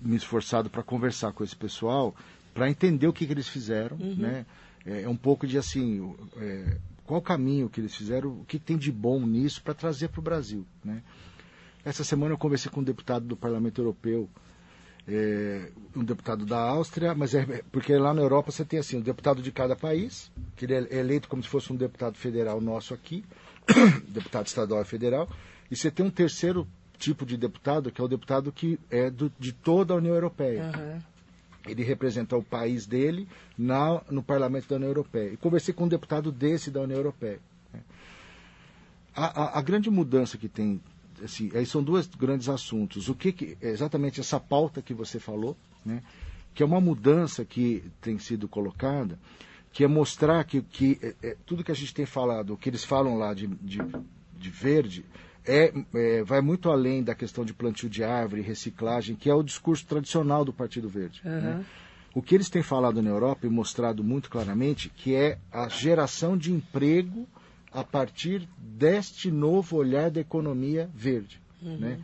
me 0.00 0.16
esforçado 0.16 0.70
para 0.70 0.82
conversar 0.82 1.32
com 1.32 1.42
esse 1.42 1.56
pessoal, 1.56 2.14
para 2.54 2.68
entender 2.70 3.06
o 3.06 3.12
que, 3.12 3.26
que 3.26 3.32
eles 3.32 3.48
fizeram, 3.48 3.96
né? 3.96 4.46
É, 4.84 5.02
é 5.02 5.08
um 5.08 5.16
pouco 5.16 5.46
de 5.46 5.58
assim, 5.58 6.14
é, 6.36 6.76
qual 7.04 7.20
o 7.20 7.22
caminho 7.22 7.68
que 7.68 7.80
eles 7.80 7.94
fizeram, 7.94 8.30
o 8.40 8.44
que 8.44 8.58
tem 8.58 8.76
de 8.76 8.92
bom 8.92 9.20
nisso 9.26 9.62
para 9.62 9.74
trazer 9.74 10.08
para 10.08 10.20
o 10.20 10.22
Brasil, 10.22 10.66
né? 10.84 11.02
Essa 11.84 12.04
semana 12.04 12.34
eu 12.34 12.38
conversei 12.38 12.70
com 12.70 12.80
um 12.80 12.84
deputado 12.84 13.24
do 13.26 13.36
Parlamento 13.36 13.80
Europeu, 13.80 14.28
é, 15.08 15.70
um 15.96 16.04
deputado 16.04 16.44
da 16.44 16.58
Áustria, 16.58 17.14
mas 17.14 17.34
é 17.34 17.62
porque 17.72 17.96
lá 17.96 18.12
na 18.12 18.20
Europa 18.20 18.52
você 18.52 18.64
tem 18.64 18.78
assim, 18.78 18.98
um 18.98 19.00
deputado 19.00 19.40
de 19.40 19.50
cada 19.50 19.74
país, 19.74 20.30
que 20.54 20.66
ele 20.66 20.74
é 20.74 20.98
eleito 20.98 21.28
como 21.28 21.42
se 21.42 21.48
fosse 21.48 21.72
um 21.72 21.76
deputado 21.76 22.16
federal 22.16 22.60
nosso 22.60 22.92
aqui, 22.92 23.24
deputado 24.08 24.46
estadual 24.46 24.82
e 24.82 24.84
federal, 24.84 25.28
e 25.70 25.76
você 25.76 25.90
tem 25.90 26.04
um 26.04 26.10
terceiro 26.10 26.66
tipo 26.98 27.24
de 27.24 27.36
deputado, 27.36 27.90
que 27.90 28.00
é 28.00 28.04
o 28.04 28.08
deputado 28.08 28.52
que 28.52 28.78
é 28.90 29.08
do- 29.10 29.32
de 29.38 29.52
toda 29.52 29.94
a 29.94 29.96
União 29.96 30.14
Europeia. 30.14 30.64
Aham. 30.64 30.98
Ele 31.66 31.82
representa 31.84 32.36
o 32.36 32.42
país 32.42 32.86
dele 32.86 33.28
na, 33.56 34.00
no 34.10 34.22
parlamento 34.22 34.68
da 34.68 34.76
União 34.76 34.88
Europeia. 34.90 35.32
E 35.32 35.36
conversei 35.36 35.72
com 35.74 35.84
um 35.84 35.88
deputado 35.88 36.32
desse 36.32 36.70
da 36.70 36.80
União 36.80 36.96
Europeia. 36.98 37.38
A, 39.14 39.42
a- 39.42 39.58
a 39.58 39.62
grande 39.62 39.90
mudança 39.90 40.38
que 40.38 40.48
tem, 40.48 40.80
assim, 41.22 41.50
aí 41.54 41.66
são 41.66 41.82
dois 41.82 42.06
grandes 42.06 42.48
assuntos. 42.48 43.08
O 43.08 43.14
que, 43.14 43.32
que 43.32 43.58
é 43.60 43.70
exatamente 43.70 44.20
essa 44.20 44.38
pauta 44.38 44.82
que 44.82 44.94
você 44.94 45.18
falou, 45.18 45.56
né, 45.84 46.02
que 46.54 46.62
é 46.62 46.66
uma 46.66 46.80
mudança 46.80 47.44
que 47.44 47.84
tem 48.00 48.18
sido 48.18 48.48
colocada, 48.48 49.18
que 49.72 49.84
é 49.84 49.86
mostrar 49.86 50.42
que, 50.44 50.62
que 50.62 50.98
é, 51.02 51.14
é, 51.22 51.36
tudo 51.46 51.62
que 51.62 51.72
a 51.72 51.74
gente 51.74 51.94
tem 51.94 52.06
falado, 52.06 52.54
o 52.54 52.56
que 52.56 52.68
eles 52.68 52.84
falam 52.84 53.16
lá 53.16 53.34
de, 53.34 53.46
de, 53.46 53.78
de 54.36 54.50
verde, 54.50 55.04
é, 55.46 55.72
é, 55.94 56.22
vai 56.22 56.40
muito 56.40 56.70
além 56.70 57.02
da 57.02 57.14
questão 57.14 57.44
de 57.44 57.54
plantio 57.54 57.88
de 57.88 58.02
árvore, 58.04 58.42
reciclagem, 58.42 59.16
que 59.16 59.30
é 59.30 59.34
o 59.34 59.42
discurso 59.42 59.86
tradicional 59.86 60.44
do 60.44 60.52
Partido 60.52 60.88
Verde. 60.88 61.20
né? 61.24 61.64
O 62.14 62.22
que 62.22 62.34
eles 62.34 62.50
têm 62.50 62.62
falado 62.62 63.00
na 63.02 63.10
Europa 63.10 63.46
e 63.46 63.50
mostrado 63.50 64.02
muito 64.02 64.28
claramente 64.28 64.88
que 64.88 65.14
é 65.14 65.38
a 65.52 65.68
geração 65.68 66.36
de 66.36 66.52
emprego 66.52 67.28
a 67.72 67.84
partir 67.84 68.48
deste 68.58 69.30
novo 69.30 69.76
olhar 69.76 70.10
da 70.10 70.20
economia 70.20 70.88
verde. 70.94 71.40
Né? 71.62 71.98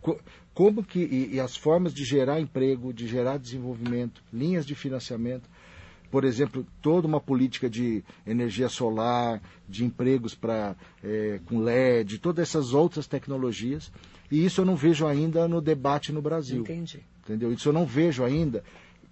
Co- 0.00 0.18
Como 0.54 0.82
que 0.84 1.00
e, 1.00 1.34
e 1.34 1.40
as 1.40 1.56
formas 1.56 1.92
de 1.92 2.04
gerar 2.04 2.40
emprego, 2.40 2.92
de 2.92 3.06
gerar 3.06 3.38
desenvolvimento, 3.38 4.22
linhas 4.32 4.64
de 4.66 4.74
financiamento, 4.74 5.48
por 6.10 6.24
exemplo, 6.24 6.66
toda 6.82 7.06
uma 7.06 7.20
política 7.20 7.70
de 7.70 8.02
energia 8.26 8.68
solar, 8.68 9.40
de 9.68 9.84
empregos 9.84 10.34
para 10.34 10.74
com 11.46 11.60
LED, 11.60 12.18
todas 12.18 12.48
essas 12.48 12.72
outras 12.74 13.06
tecnologias. 13.06 13.92
E 14.30 14.44
isso 14.44 14.60
eu 14.60 14.64
não 14.64 14.74
vejo 14.76 15.06
ainda 15.06 15.46
no 15.46 15.60
debate 15.60 16.12
no 16.12 16.20
Brasil 16.22 16.62
Entendi. 16.62 17.00
entendeu? 17.24 17.52
Isso 17.52 17.68
eu 17.68 17.72
não 17.72 17.84
vejo 17.86 18.24
ainda 18.24 18.62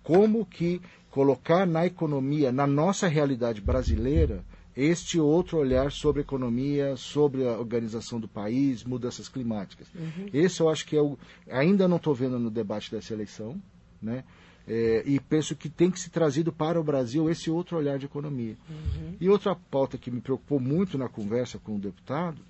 como 0.03 0.45
que 0.47 0.81
colocar 1.11 1.67
na 1.67 1.85
economia, 1.87 2.51
na 2.51 2.67
nossa 2.67 3.07
realidade 3.09 3.61
brasileira, 3.61 4.43
este 4.81 5.19
outro 5.19 5.59
olhar 5.59 5.91
sobre 5.91 6.21
a 6.21 6.23
economia, 6.23 6.95
sobre 6.95 7.45
a 7.45 7.59
organização 7.59 8.21
do 8.21 8.29
país, 8.29 8.85
mudanças 8.85 9.29
climáticas. 9.29 9.89
Uhum. 9.93 10.31
Esse 10.33 10.61
eu 10.61 10.69
acho 10.69 10.87
que 10.87 10.97
é 10.97 11.03
o. 11.03 11.19
Ainda 11.51 11.89
não 11.89 11.97
estou 11.97 12.15
vendo 12.15 12.39
no 12.39 12.49
debate 12.49 12.89
dessa 12.89 13.13
eleição, 13.13 13.61
né? 14.01 14.23
É, 14.69 15.03
e 15.05 15.19
penso 15.19 15.57
que 15.57 15.69
tem 15.69 15.91
que 15.91 15.99
ser 15.99 16.11
trazido 16.11 16.53
para 16.53 16.81
o 16.81 16.85
Brasil 16.85 17.29
esse 17.29 17.51
outro 17.51 17.77
olhar 17.77 17.99
de 17.99 18.07
economia. 18.07 18.57
Uhum. 18.71 19.17
E 19.21 19.29
outra 19.29 19.57
pauta 19.57 19.99
que 19.99 20.13
me 20.13 20.21
preocupou 20.21 20.61
muito 20.61 20.97
na 20.97 21.09
conversa 21.09 21.59
com 21.59 21.75
o 21.75 21.81
deputado 21.81 22.41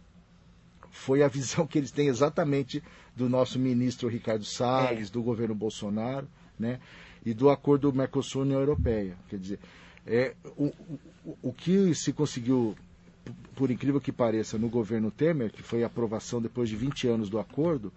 foi 0.90 1.22
a 1.22 1.28
visão 1.28 1.66
que 1.66 1.78
eles 1.78 1.90
têm 1.90 2.08
exatamente 2.08 2.82
do 3.16 3.26
nosso 3.26 3.58
ministro 3.58 4.06
Ricardo 4.06 4.44
Salles, 4.44 5.08
é. 5.08 5.12
do 5.12 5.22
governo 5.22 5.54
Bolsonaro, 5.54 6.28
né? 6.58 6.78
E 7.24 7.32
do 7.32 7.48
acordo 7.48 7.90
Mercosul-União 7.90 8.60
Europeia. 8.60 9.16
Quer 9.30 9.38
dizer, 9.38 9.60
é, 10.08 10.34
o, 10.56 10.72
o, 11.24 11.38
o 11.42 11.52
que 11.52 11.94
se 11.94 12.12
conseguiu, 12.12 12.74
por 13.54 13.70
incrível 13.70 14.00
que 14.00 14.10
pareça, 14.10 14.56
no 14.56 14.68
governo 14.68 15.10
Temer, 15.10 15.52
que 15.52 15.62
foi 15.62 15.82
a 15.84 15.86
aprovação 15.86 16.40
depois 16.40 16.68
de 16.68 16.76
20 16.76 17.08
anos 17.08 17.28
do 17.28 17.38
acordo, 17.38 17.92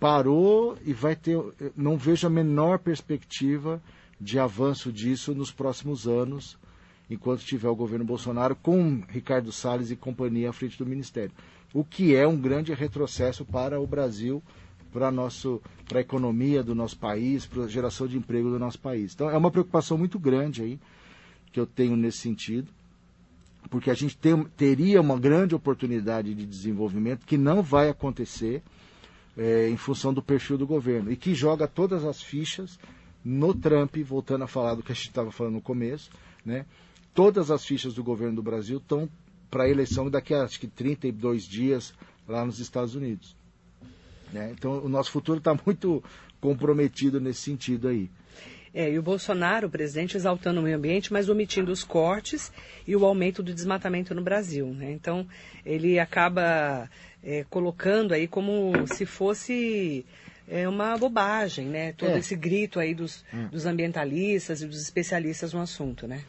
parou 0.00 0.76
e 0.84 0.92
vai 0.92 1.14
ter. 1.14 1.38
Não 1.76 1.96
vejo 1.96 2.26
a 2.26 2.30
menor 2.30 2.80
perspectiva 2.80 3.80
de 4.20 4.38
avanço 4.38 4.92
disso 4.92 5.34
nos 5.34 5.52
próximos 5.52 6.08
anos, 6.08 6.58
enquanto 7.08 7.44
tiver 7.44 7.68
o 7.68 7.76
governo 7.76 8.04
Bolsonaro 8.04 8.56
com 8.56 9.02
Ricardo 9.08 9.52
Salles 9.52 9.90
e 9.90 9.96
companhia 9.96 10.50
à 10.50 10.52
frente 10.52 10.76
do 10.76 10.84
Ministério. 10.84 11.32
O 11.72 11.84
que 11.84 12.16
é 12.16 12.26
um 12.26 12.36
grande 12.36 12.74
retrocesso 12.74 13.44
para 13.44 13.80
o 13.80 13.86
Brasil, 13.86 14.42
para 14.90 15.10
a 15.10 16.00
economia 16.00 16.62
do 16.62 16.74
nosso 16.74 16.98
país, 16.98 17.46
para 17.46 17.64
a 17.64 17.68
geração 17.68 18.08
de 18.08 18.16
emprego 18.16 18.50
do 18.50 18.58
nosso 18.58 18.78
país. 18.80 19.14
Então 19.14 19.30
é 19.30 19.36
uma 19.36 19.50
preocupação 19.50 19.96
muito 19.96 20.18
grande 20.18 20.62
aí 20.62 20.80
que 21.56 21.60
eu 21.60 21.66
tenho 21.66 21.96
nesse 21.96 22.18
sentido, 22.18 22.70
porque 23.70 23.90
a 23.90 23.94
gente 23.94 24.14
tem, 24.14 24.44
teria 24.58 25.00
uma 25.00 25.18
grande 25.18 25.54
oportunidade 25.54 26.34
de 26.34 26.44
desenvolvimento 26.44 27.24
que 27.24 27.38
não 27.38 27.62
vai 27.62 27.88
acontecer 27.88 28.62
é, 29.34 29.66
em 29.70 29.76
função 29.78 30.12
do 30.12 30.20
perfil 30.20 30.58
do 30.58 30.66
governo 30.66 31.10
e 31.10 31.16
que 31.16 31.34
joga 31.34 31.66
todas 31.66 32.04
as 32.04 32.20
fichas 32.20 32.78
no 33.24 33.54
Trump, 33.54 33.96
voltando 34.04 34.44
a 34.44 34.46
falar 34.46 34.74
do 34.74 34.82
que 34.82 34.92
a 34.92 34.94
gente 34.94 35.08
estava 35.08 35.32
falando 35.32 35.54
no 35.54 35.62
começo, 35.62 36.10
né? 36.44 36.66
Todas 37.14 37.50
as 37.50 37.64
fichas 37.64 37.94
do 37.94 38.04
governo 38.04 38.36
do 38.36 38.42
Brasil 38.42 38.76
estão 38.76 39.08
para 39.50 39.64
a 39.64 39.70
eleição 39.70 40.10
daqui 40.10 40.34
a 40.34 40.42
acho 40.42 40.60
que 40.60 40.66
32 40.66 41.44
dias 41.44 41.94
lá 42.28 42.44
nos 42.44 42.58
Estados 42.58 42.94
Unidos. 42.94 43.34
Né? 44.30 44.52
Então 44.52 44.84
o 44.84 44.90
nosso 44.90 45.10
futuro 45.10 45.38
está 45.38 45.56
muito 45.64 46.04
comprometido 46.38 47.18
nesse 47.18 47.40
sentido 47.40 47.88
aí. 47.88 48.10
É, 48.74 48.90
e 48.90 48.98
o 48.98 49.02
Bolsonaro, 49.02 49.68
o 49.68 49.70
presidente, 49.70 50.16
exaltando 50.16 50.60
o 50.60 50.62
meio 50.62 50.76
ambiente, 50.76 51.12
mas 51.12 51.28
omitindo 51.28 51.72
os 51.72 51.82
cortes 51.82 52.52
e 52.86 52.94
o 52.94 53.04
aumento 53.04 53.42
do 53.42 53.54
desmatamento 53.54 54.14
no 54.14 54.22
Brasil. 54.22 54.66
Né? 54.66 54.92
Então, 54.92 55.26
ele 55.64 55.98
acaba 55.98 56.88
é, 57.22 57.44
colocando 57.48 58.12
aí 58.12 58.28
como 58.28 58.72
se 58.86 59.06
fosse 59.06 60.04
é, 60.48 60.68
uma 60.68 60.96
bobagem, 60.96 61.66
né? 61.66 61.92
Todo 61.92 62.12
é. 62.12 62.18
esse 62.18 62.36
grito 62.36 62.78
aí 62.78 62.94
dos, 62.94 63.24
hum. 63.34 63.48
dos 63.48 63.66
ambientalistas 63.66 64.62
e 64.62 64.66
dos 64.66 64.80
especialistas 64.80 65.52
no 65.52 65.60
assunto, 65.60 66.06
né? 66.06 66.22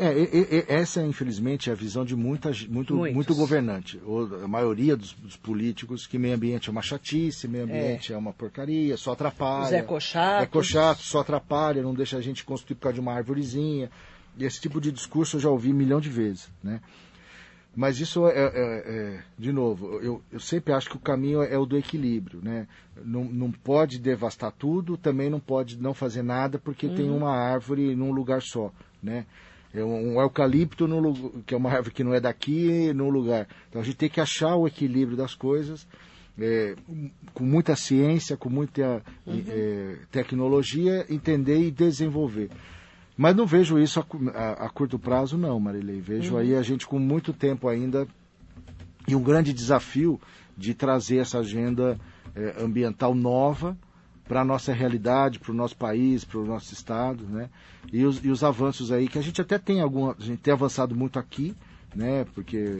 É, 0.00 0.18
e, 0.18 0.24
e, 0.24 0.64
essa, 0.66 1.02
infelizmente, 1.02 1.68
é 1.68 1.74
a 1.74 1.76
visão 1.76 2.06
de 2.06 2.16
muita, 2.16 2.50
muito, 2.70 2.96
muito 2.96 3.34
governante. 3.34 4.00
Ou, 4.06 4.42
a 4.42 4.48
maioria 4.48 4.96
dos, 4.96 5.12
dos, 5.12 5.36
políticos 5.36 6.06
que 6.06 6.16
meio 6.16 6.34
ambiente 6.34 6.70
é 6.70 6.72
uma 6.72 6.80
chatice, 6.80 7.46
meio 7.46 7.62
é. 7.62 7.64
ambiente 7.64 8.10
é, 8.10 8.14
é 8.14 8.18
uma 8.18 8.32
porcaria, 8.32 8.96
só 8.96 9.12
atrapalha. 9.12 9.66
Os 9.66 9.72
ecochatos. 9.72 10.44
Ecochato, 10.44 11.02
só 11.02 11.20
atrapalha, 11.20 11.82
não 11.82 11.92
deixa 11.92 12.16
a 12.16 12.20
gente 12.22 12.44
construir 12.44 12.76
por 12.76 12.84
causa 12.84 12.94
de 12.94 13.00
uma 13.00 13.12
árvorezinha. 13.12 13.90
E 14.38 14.44
esse 14.44 14.58
tipo 14.58 14.80
de 14.80 14.90
discurso 14.90 15.36
eu 15.36 15.40
já 15.40 15.50
ouvi 15.50 15.70
um 15.70 15.76
milhão 15.76 16.00
de 16.00 16.08
vezes, 16.08 16.48
né? 16.64 16.80
Mas 17.76 18.00
isso 18.00 18.26
é, 18.26 18.32
é, 18.32 18.50
é 18.54 19.22
de 19.38 19.52
novo, 19.52 20.00
eu, 20.00 20.22
eu, 20.32 20.40
sempre 20.40 20.72
acho 20.72 20.88
que 20.88 20.96
o 20.96 21.00
caminho 21.00 21.42
é 21.42 21.56
o 21.56 21.66
do 21.66 21.76
equilíbrio, 21.76 22.40
né? 22.42 22.66
Não, 23.04 23.24
não 23.24 23.52
pode 23.52 23.98
devastar 23.98 24.50
tudo, 24.50 24.96
também 24.96 25.28
não 25.28 25.38
pode 25.38 25.76
não 25.76 25.92
fazer 25.92 26.22
nada 26.22 26.58
porque 26.58 26.88
tem 26.88 27.10
uhum. 27.10 27.18
uma 27.18 27.36
árvore 27.36 27.94
num 27.94 28.10
lugar 28.10 28.40
só, 28.42 28.72
né? 29.02 29.26
É 29.72 29.84
um 29.84 30.20
eucalipto, 30.20 30.88
no, 30.88 31.42
que 31.46 31.54
é 31.54 31.56
uma 31.56 31.70
árvore 31.70 31.94
que 31.94 32.02
não 32.02 32.12
é 32.12 32.20
daqui, 32.20 32.92
num 32.92 33.08
lugar. 33.08 33.46
Então 33.68 33.80
a 33.80 33.84
gente 33.84 33.96
tem 33.96 34.08
que 34.08 34.20
achar 34.20 34.56
o 34.56 34.66
equilíbrio 34.66 35.16
das 35.16 35.34
coisas, 35.34 35.86
é, 36.38 36.74
com 37.32 37.44
muita 37.44 37.76
ciência, 37.76 38.36
com 38.36 38.50
muita 38.50 39.02
uhum. 39.24 39.44
é, 39.48 39.96
tecnologia, 40.10 41.06
entender 41.08 41.60
e 41.60 41.70
desenvolver. 41.70 42.50
Mas 43.16 43.36
não 43.36 43.46
vejo 43.46 43.78
isso 43.78 44.00
a, 44.00 44.04
a, 44.34 44.66
a 44.66 44.70
curto 44.70 44.98
prazo, 44.98 45.38
não, 45.38 45.60
Marilei. 45.60 46.00
Vejo 46.00 46.34
uhum. 46.34 46.40
aí 46.40 46.56
a 46.56 46.62
gente 46.62 46.86
com 46.86 46.98
muito 46.98 47.32
tempo 47.32 47.68
ainda 47.68 48.08
e 49.06 49.14
um 49.14 49.22
grande 49.22 49.52
desafio 49.52 50.20
de 50.56 50.74
trazer 50.74 51.18
essa 51.18 51.38
agenda 51.38 51.98
é, 52.34 52.62
ambiental 52.62 53.14
nova 53.14 53.76
para 54.30 54.42
a 54.42 54.44
nossa 54.44 54.72
realidade, 54.72 55.40
para 55.40 55.50
o 55.50 55.54
nosso 55.54 55.76
país, 55.76 56.24
para 56.24 56.38
o 56.38 56.46
nosso 56.46 56.72
estado, 56.72 57.24
né? 57.24 57.50
E 57.92 58.04
os, 58.04 58.24
e 58.24 58.28
os 58.28 58.44
avanços 58.44 58.92
aí, 58.92 59.08
que 59.08 59.18
a 59.18 59.22
gente 59.22 59.40
até 59.40 59.58
tem 59.58 59.80
algum, 59.80 60.08
a 60.08 60.14
gente 60.20 60.38
tem 60.38 60.54
avançado 60.54 60.94
muito 60.94 61.18
aqui, 61.18 61.52
né? 61.92 62.24
Porque 62.32 62.78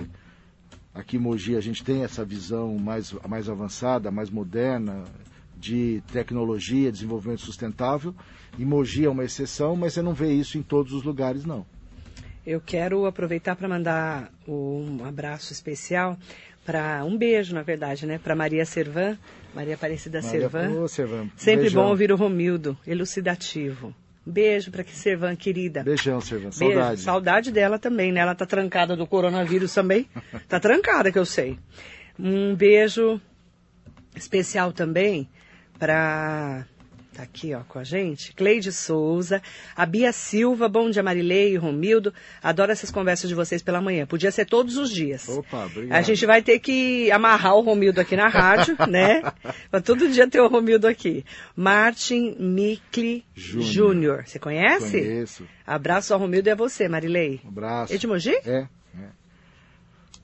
aqui 0.95 1.17
em 1.17 1.19
Mogi 1.19 1.57
a 1.57 1.61
gente 1.61 1.83
tem 1.83 2.05
essa 2.05 2.25
visão 2.25 2.79
mais, 2.79 3.13
mais 3.29 3.49
avançada, 3.49 4.13
mais 4.13 4.31
moderna, 4.31 5.03
de 5.57 6.01
tecnologia, 6.13 6.93
desenvolvimento 6.93 7.41
sustentável. 7.41 8.15
E 8.57 8.65
Mogi 8.65 9.05
é 9.05 9.11
uma 9.11 9.25
exceção, 9.25 9.75
mas 9.75 9.95
você 9.95 10.03
não 10.03 10.15
vê 10.15 10.33
isso 10.33 10.57
em 10.57 10.63
todos 10.63 10.93
os 10.93 11.03
lugares, 11.03 11.45
não. 11.45 11.67
Eu 12.47 12.61
quero 12.61 13.07
aproveitar 13.07 13.57
para 13.57 13.69
mandar 13.69 14.33
um 14.47 15.05
abraço 15.05 15.53
especial 15.53 16.17
para 16.64 17.05
um 17.05 17.16
beijo, 17.16 17.55
na 17.55 17.62
verdade, 17.62 18.07
né, 18.07 18.18
para 18.23 18.35
Maria 18.35 18.64
Servan, 18.64 19.16
Maria 19.55 19.75
Aparecida 19.75 20.20
Maria, 20.20 20.40
Servan. 20.40 20.81
Ô, 20.81 20.88
Servan. 20.88 21.29
Sempre 21.37 21.62
Beijão. 21.62 21.83
bom 21.83 21.88
ouvir 21.88 22.12
o 22.12 22.16
Romildo, 22.16 22.79
elucidativo. 22.87 23.94
Beijo 24.25 24.70
para 24.70 24.85
que 24.85 24.94
Servan, 24.94 25.35
querida. 25.35 25.83
Beijão, 25.83 26.20
Servan. 26.20 26.53
Saudade. 26.53 26.88
Beijo. 26.88 27.03
Saudade 27.03 27.51
dela 27.51 27.79
também, 27.79 28.12
né? 28.12 28.20
Ela 28.20 28.35
tá 28.35 28.46
trancada 28.46 28.94
do 28.94 29.07
coronavírus 29.07 29.73
também. 29.73 30.09
tá 30.46 30.61
trancada, 30.61 31.11
que 31.11 31.18
eu 31.18 31.25
sei. 31.25 31.59
Um 32.18 32.55
beijo 32.55 33.20
especial 34.14 34.73
também 34.73 35.29
para 35.79 36.66
Tá 37.20 37.24
aqui, 37.24 37.52
ó, 37.52 37.61
com 37.68 37.78
a 37.78 37.85
gente. 37.85 38.33
Cleide 38.33 38.72
Souza, 38.72 39.42
a 39.76 39.85
Bia 39.85 40.11
Silva, 40.11 40.70
bom 40.70 40.88
dia 40.88 41.02
Marilei 41.02 41.52
e 41.52 41.56
Romildo. 41.56 42.14
Adoro 42.42 42.72
essas 42.72 42.90
conversas 42.90 43.28
de 43.28 43.35
vocês 43.35 43.61
pela 43.61 43.78
manhã. 43.78 44.06
Podia 44.06 44.30
ser 44.30 44.46
todos 44.46 44.78
os 44.78 44.90
dias. 44.90 45.28
Opa, 45.28 45.66
obrigado. 45.66 45.98
A 45.98 46.00
gente 46.00 46.24
vai 46.24 46.40
ter 46.40 46.59
que 46.61 47.12
amarrar 47.12 47.56
o 47.56 47.61
Romildo 47.61 48.00
aqui 48.00 48.16
na 48.16 48.28
rádio, 48.28 48.74
né? 48.88 49.20
Pra 49.70 49.83
todo 49.83 50.09
dia 50.09 50.26
ter 50.30 50.40
o 50.40 50.48
Romildo 50.48 50.87
aqui. 50.88 51.22
Martin 51.54 52.37
Mikli 52.38 53.22
Júnior. 53.35 54.24
Você 54.24 54.38
conhece? 54.38 54.98
Conheço. 54.98 55.46
Abraço 55.66 56.14
ao 56.14 56.20
Romildo 56.20 56.48
e 56.48 56.52
a 56.52 56.54
você, 56.54 56.88
Marilei. 56.88 57.42
Um 57.44 57.48
abraço. 57.48 57.92
É 57.92 57.98
de 57.98 58.06
Mogi? 58.06 58.35
É, 58.46 58.66
é. 58.98 59.09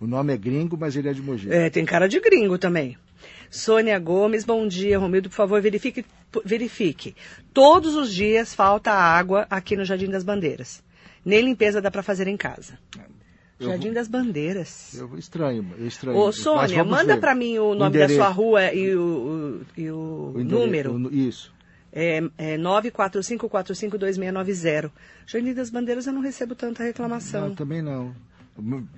O 0.00 0.06
nome 0.06 0.32
é 0.32 0.37
gringo, 0.38 0.78
mas 0.80 0.96
ele 0.96 1.11
é 1.11 1.12
de 1.12 1.20
Mogi. 1.20 1.52
É, 1.52 1.68
tem 1.68 1.85
cara 1.85 2.09
de 2.09 2.18
gringo 2.20 2.56
também. 2.56 2.96
Sônia 3.50 3.98
Gomes, 3.98 4.44
bom 4.44 4.66
dia, 4.66 4.98
Romildo, 4.98 5.28
por 5.28 5.37
favor, 5.37 5.61
verifique, 5.61 6.04
verifique. 6.44 7.14
Todos 7.53 7.94
os 7.94 8.12
dias 8.12 8.53
falta 8.55 8.90
água 8.92 9.46
aqui 9.51 9.77
no 9.77 9.85
Jardim 9.85 10.11
das 10.11 10.25
Bandeiras. 10.25 10.83
Nem 11.25 11.42
limpeza 11.42 11.81
dá 11.81 11.88
para 11.90 12.03
fazer 12.03 12.27
em 12.29 12.37
casa. 12.37 12.79
Eu 13.59 13.68
Jardim 13.68 13.87
vou, 13.87 13.94
das 13.94 14.07
Bandeiras. 14.07 14.92
Eu 14.94 15.18
estranho, 15.18 15.66
eu 15.79 15.87
estranho. 15.87 16.18
Ô, 16.18 16.31
Sônia, 16.31 16.85
manda 16.85 17.16
para 17.16 17.35
mim 17.35 17.59
o 17.59 17.75
nome 17.75 17.99
da 17.99 18.07
sua 18.09 18.29
rua 18.29 18.70
e 18.72 18.94
o, 18.94 19.01
o, 19.01 19.62
e 19.81 19.90
o, 19.90 20.35
o 20.37 20.44
número. 20.44 21.11
Isso. 21.12 21.57
É, 21.92 22.22
é 22.37 22.59
945452690. 22.59 24.90
Jardim 25.27 25.55
das 25.55 25.70
Bandeiras 25.70 26.07
eu 26.07 26.12
não 26.12 26.20
recebo 26.20 26.55
tanta 26.55 26.85
reclamação. 26.85 27.49
Não, 27.49 27.55
também 27.55 27.81
não. 27.81 28.14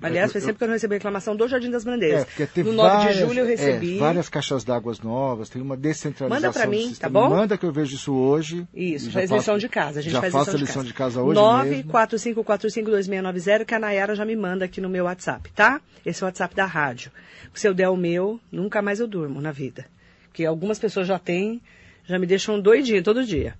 Aliás, 0.01 0.31
foi 0.31 0.41
sempre 0.41 0.57
que 0.57 0.63
eu 0.63 0.67
não 0.67 0.73
recebi 0.73 0.95
reclamação 0.95 1.35
do 1.35 1.47
Jardim 1.47 1.69
das 1.69 1.83
Bandeiras. 1.83 2.25
É, 2.39 2.47
no 2.63 2.73
9 2.73 2.89
várias, 2.89 3.15
de 3.15 3.21
julho 3.21 3.39
eu 3.39 3.45
recebi. 3.45 3.97
É, 3.97 3.99
várias 3.99 4.29
caixas 4.29 4.63
d'água 4.63 4.93
novas, 5.03 5.49
tem 5.49 5.61
uma 5.61 5.75
descentralização. 5.77 6.49
Manda 6.49 6.51
para 6.53 6.67
mim, 6.67 6.93
tá 6.99 7.09
bom? 7.09 7.29
Manda 7.29 7.57
que 7.57 7.65
eu 7.65 7.71
vejo 7.71 7.95
isso 7.95 8.13
hoje. 8.13 8.67
Isso, 8.73 9.11
faz 9.11 9.29
lição 9.29 9.57
de 9.57 9.67
casa. 9.69 9.99
A 9.99 10.01
gente 10.01 10.13
já 10.13 10.21
faz 10.21 10.33
faço 10.33 10.51
lição, 10.51 10.61
a 10.61 10.65
lição 10.65 10.83
de 10.83 10.93
casa, 10.93 11.21
de 11.21 11.25
casa 11.25 11.41
hoje 11.41 11.83
945452690, 11.91 13.65
que 13.65 13.75
a 13.75 13.79
Nayara 13.79 14.15
já 14.15 14.25
me 14.25 14.35
manda 14.35 14.65
aqui 14.65 14.81
no 14.81 14.89
meu 14.89 15.05
WhatsApp, 15.05 15.51
tá? 15.51 15.81
Esse 16.05 16.23
é 16.23 16.25
o 16.25 16.27
WhatsApp 16.27 16.55
da 16.55 16.65
rádio. 16.65 17.11
Se 17.53 17.67
eu 17.67 17.73
der 17.73 17.89
o 17.89 17.97
meu, 17.97 18.39
nunca 18.51 18.81
mais 18.81 18.99
eu 18.99 19.07
durmo 19.07 19.41
na 19.41 19.51
vida. 19.51 19.85
Porque 20.27 20.45
algumas 20.45 20.79
pessoas 20.79 21.07
já 21.07 21.19
têm 21.19 21.61
Já 22.09 22.17
me 22.17 22.25
deixam 22.25 22.59
doidinho 22.59 23.03
todo 23.03 23.23
dia. 23.23 23.53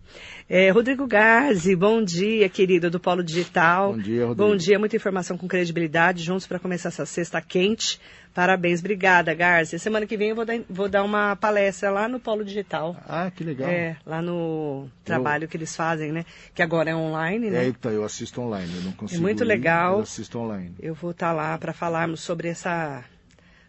É, 0.49 0.71
Rodrigo 0.71 1.05
Garzi, 1.05 1.75
bom 1.75 2.03
dia, 2.03 2.49
querido, 2.49 2.89
do 2.89 2.99
Polo 2.99 3.23
Digital. 3.23 3.93
Bom 3.93 3.99
dia, 3.99 4.25
Rodrigo. 4.25 4.49
Bom 4.49 4.57
dia, 4.57 4.79
muita 4.79 4.95
informação 4.95 5.37
com 5.37 5.47
credibilidade, 5.47 6.23
juntos 6.23 6.47
para 6.47 6.57
começar 6.57 6.89
essa 6.89 7.05
sexta 7.05 7.39
quente. 7.39 8.01
Parabéns, 8.33 8.79
obrigada, 8.79 9.35
Garzi. 9.35 9.77
Semana 9.77 10.07
que 10.07 10.17
vem 10.17 10.29
eu 10.29 10.35
vou 10.35 10.45
dar, 10.45 10.59
vou 10.67 10.89
dar 10.89 11.03
uma 11.03 11.35
palestra 11.35 11.91
lá 11.91 12.07
no 12.07 12.19
Polo 12.19 12.43
Digital. 12.43 12.97
Ah, 13.07 13.29
que 13.29 13.43
legal. 13.43 13.69
É, 13.69 13.97
lá 14.03 14.19
no 14.19 14.89
trabalho 15.05 15.47
que 15.47 15.55
eles 15.55 15.75
fazem, 15.75 16.11
né? 16.11 16.25
Que 16.55 16.63
agora 16.63 16.89
é 16.89 16.95
online, 16.95 17.51
né? 17.51 17.65
É, 17.65 17.67
então, 17.67 17.91
eu 17.91 18.03
assisto 18.03 18.41
online, 18.41 18.73
eu 18.77 18.81
não 18.81 18.93
consigo 18.93 19.21
muito 19.21 19.43
ir, 19.43 19.45
legal. 19.45 19.97
Eu 19.97 20.01
assisto 20.01 20.39
online. 20.39 20.73
Eu 20.79 20.95
vou 20.95 21.11
estar 21.11 21.33
lá 21.33 21.55
para 21.59 21.71
falarmos 21.71 22.21
sobre 22.21 22.47
essa 22.47 23.05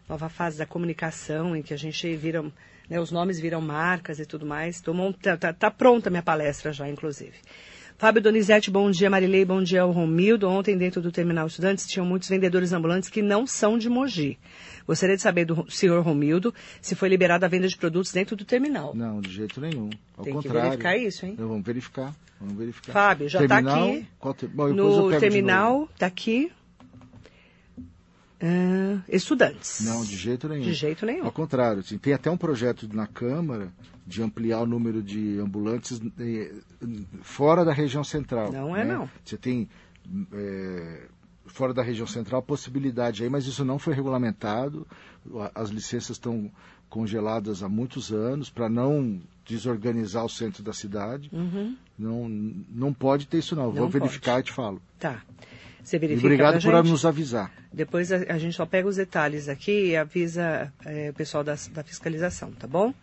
nova 0.09 0.27
fase 0.27 0.57
da 0.57 0.65
comunicação 0.65 1.55
em 1.55 1.61
que 1.61 1.71
a 1.71 1.77
gente 1.77 2.15
vira, 2.15 2.43
né, 2.91 2.99
os 2.99 3.09
nomes 3.09 3.39
viram 3.39 3.61
marcas 3.61 4.19
e 4.19 4.25
tudo 4.25 4.45
mais. 4.45 4.81
Tô 4.81 4.93
mont- 4.93 5.15
tá, 5.21 5.37
tá- 5.37 5.53
tá 5.53 5.71
pronta 5.71 6.09
a 6.09 6.11
minha 6.11 6.21
palestra 6.21 6.73
já, 6.73 6.89
inclusive. 6.89 7.31
Fábio 7.97 8.21
Donizete, 8.21 8.69
bom 8.71 8.89
dia. 8.91 9.09
Marilei, 9.09 9.45
bom 9.45 9.61
dia 9.63 9.83
ao 9.83 9.91
Romildo. 9.91 10.49
Ontem, 10.49 10.75
dentro 10.75 11.01
do 11.01 11.11
Terminal 11.11 11.47
Estudantes, 11.47 11.85
tinham 11.87 12.05
muitos 12.05 12.27
vendedores 12.27 12.73
ambulantes 12.73 13.09
que 13.09 13.21
não 13.21 13.45
são 13.47 13.77
de 13.77 13.87
Mogi. 13.89 14.37
Gostaria 14.87 15.15
de 15.15 15.21
saber 15.21 15.45
do 15.45 15.65
senhor 15.71 16.03
Romildo 16.03 16.53
se 16.81 16.95
foi 16.95 17.07
liberada 17.07 17.45
a 17.45 17.49
venda 17.49 17.67
de 17.67 17.77
produtos 17.77 18.11
dentro 18.11 18.35
do 18.35 18.43
terminal. 18.43 18.93
Não, 18.95 19.21
de 19.21 19.31
jeito 19.31 19.61
nenhum. 19.61 19.89
Ao 20.17 20.23
Tem 20.25 20.33
que 20.33 20.41
contrário. 20.41 20.61
verificar 20.71 20.97
isso, 20.97 21.25
hein? 21.27 21.35
Não, 21.37 21.47
vamos 21.47 21.63
verificar. 21.63 22.13
Vamos 22.41 22.57
verificar. 22.57 22.91
Fábio, 22.91 23.29
já 23.29 23.43
está 23.43 23.59
aqui. 23.59 24.05
qual 24.19 24.33
ter- 24.33 24.47
Bom, 24.47 24.67
No 24.73 25.17
terminal, 25.19 25.87
está 25.93 26.07
aqui. 26.07 26.51
Ah, 28.41 29.01
estudantes. 29.07 29.81
Não, 29.81 30.03
de 30.03 30.15
jeito 30.15 30.49
nenhum. 30.49 30.63
De 30.63 30.73
jeito 30.73 31.05
nenhum. 31.05 31.25
Ao 31.25 31.31
contrário, 31.31 31.79
assim, 31.79 31.97
tem 31.97 32.13
até 32.13 32.29
um 32.29 32.37
projeto 32.37 32.89
na 32.91 33.05
Câmara 33.05 33.71
de 34.05 34.23
ampliar 34.23 34.61
o 34.61 34.65
número 34.65 35.01
de 35.03 35.39
ambulantes 35.39 36.01
eh, 36.19 36.51
fora 37.21 37.63
da 37.63 37.71
região 37.71 38.03
central. 38.03 38.51
Não 38.51 38.75
é, 38.75 38.83
né? 38.83 38.93
não. 38.93 39.09
Você 39.23 39.37
tem 39.37 39.69
eh, 40.33 41.07
fora 41.45 41.73
da 41.73 41.83
região 41.83 42.07
central 42.07 42.41
possibilidade 42.41 43.23
aí, 43.23 43.29
mas 43.29 43.45
isso 43.45 43.63
não 43.63 43.77
foi 43.77 43.93
regulamentado. 43.93 44.87
As 45.53 45.69
licenças 45.69 46.11
estão 46.11 46.51
congeladas 46.89 47.63
há 47.63 47.69
muitos 47.69 48.11
anos 48.11 48.49
para 48.49 48.67
não 48.67 49.21
desorganizar 49.45 50.25
o 50.25 50.29
centro 50.29 50.63
da 50.63 50.73
cidade. 50.73 51.29
Uhum. 51.31 51.75
Não, 51.97 52.27
não 52.27 52.93
pode 52.93 53.27
ter 53.27 53.37
isso 53.39 53.55
não. 53.55 53.67
Não 53.67 53.73
Vou 53.73 53.89
pode. 53.89 53.99
verificar 53.99 54.39
e 54.39 54.43
te 54.43 54.51
falo. 54.51 54.81
Tá. 54.99 55.21
Você 55.83 55.95
E 55.95 55.99
verifica 55.99 56.27
obrigado 56.27 56.61
pra 56.61 56.81
por 56.81 56.89
nos 56.89 57.05
avisar. 57.05 57.51
Depois 57.71 58.11
a, 58.11 58.17
a 58.17 58.37
gente 58.37 58.55
só 58.55 58.65
pega 58.65 58.87
os 58.87 58.95
detalhes 58.95 59.49
aqui 59.49 59.87
e 59.87 59.97
avisa 59.97 60.71
é, 60.85 61.09
o 61.09 61.13
pessoal 61.13 61.43
da, 61.43 61.55
da 61.71 61.83
fiscalização, 61.83 62.51
tá 62.51 62.67
bom? 62.67 62.93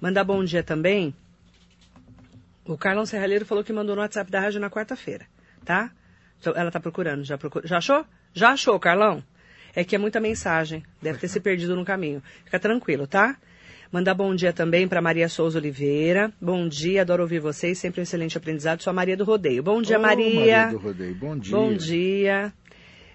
Mandar 0.00 0.24
bom 0.24 0.42
dia 0.44 0.62
também. 0.62 1.14
O 2.64 2.78
Carlão 2.78 3.04
Serralheiro 3.04 3.44
falou 3.44 3.62
que 3.62 3.72
mandou 3.72 3.94
no 3.94 4.00
WhatsApp 4.00 4.30
da 4.30 4.40
rádio 4.40 4.60
na 4.60 4.70
quarta-feira, 4.70 5.26
tá? 5.64 5.90
Então, 6.40 6.54
ela 6.56 6.70
tá 6.70 6.80
procurando, 6.80 7.24
já 7.24 7.36
procurou. 7.36 7.68
Já 7.68 7.78
achou? 7.78 8.04
Já 8.32 8.50
achou, 8.50 8.78
Carlão? 8.80 9.22
É 9.74 9.84
que 9.84 9.94
é 9.94 9.98
muita 9.98 10.20
mensagem, 10.20 10.82
deve 11.02 11.18
ter 11.18 11.28
se 11.28 11.40
perdido 11.40 11.74
no 11.74 11.84
caminho. 11.84 12.22
Fica 12.44 12.58
tranquilo, 12.58 13.06
tá? 13.06 13.36
Mandar 13.94 14.12
bom 14.12 14.34
dia 14.34 14.52
também 14.52 14.88
para 14.88 15.00
Maria 15.00 15.28
Souza 15.28 15.56
Oliveira. 15.56 16.32
Bom 16.40 16.66
dia, 16.66 17.02
adoro 17.02 17.22
ouvir 17.22 17.38
vocês, 17.38 17.78
sempre 17.78 18.00
um 18.00 18.02
excelente 18.02 18.36
aprendizado. 18.36 18.82
Sou 18.82 18.90
a 18.90 18.92
Maria 18.92 19.16
do 19.16 19.22
Rodeio. 19.22 19.62
Bom 19.62 19.80
dia, 19.80 20.00
Ô, 20.00 20.02
Maria. 20.02 20.66
do 20.66 20.78
Rodeio, 20.78 21.14
bom 21.14 21.38
dia. 21.38 21.56
Bom 21.56 21.72
dia. 21.72 22.52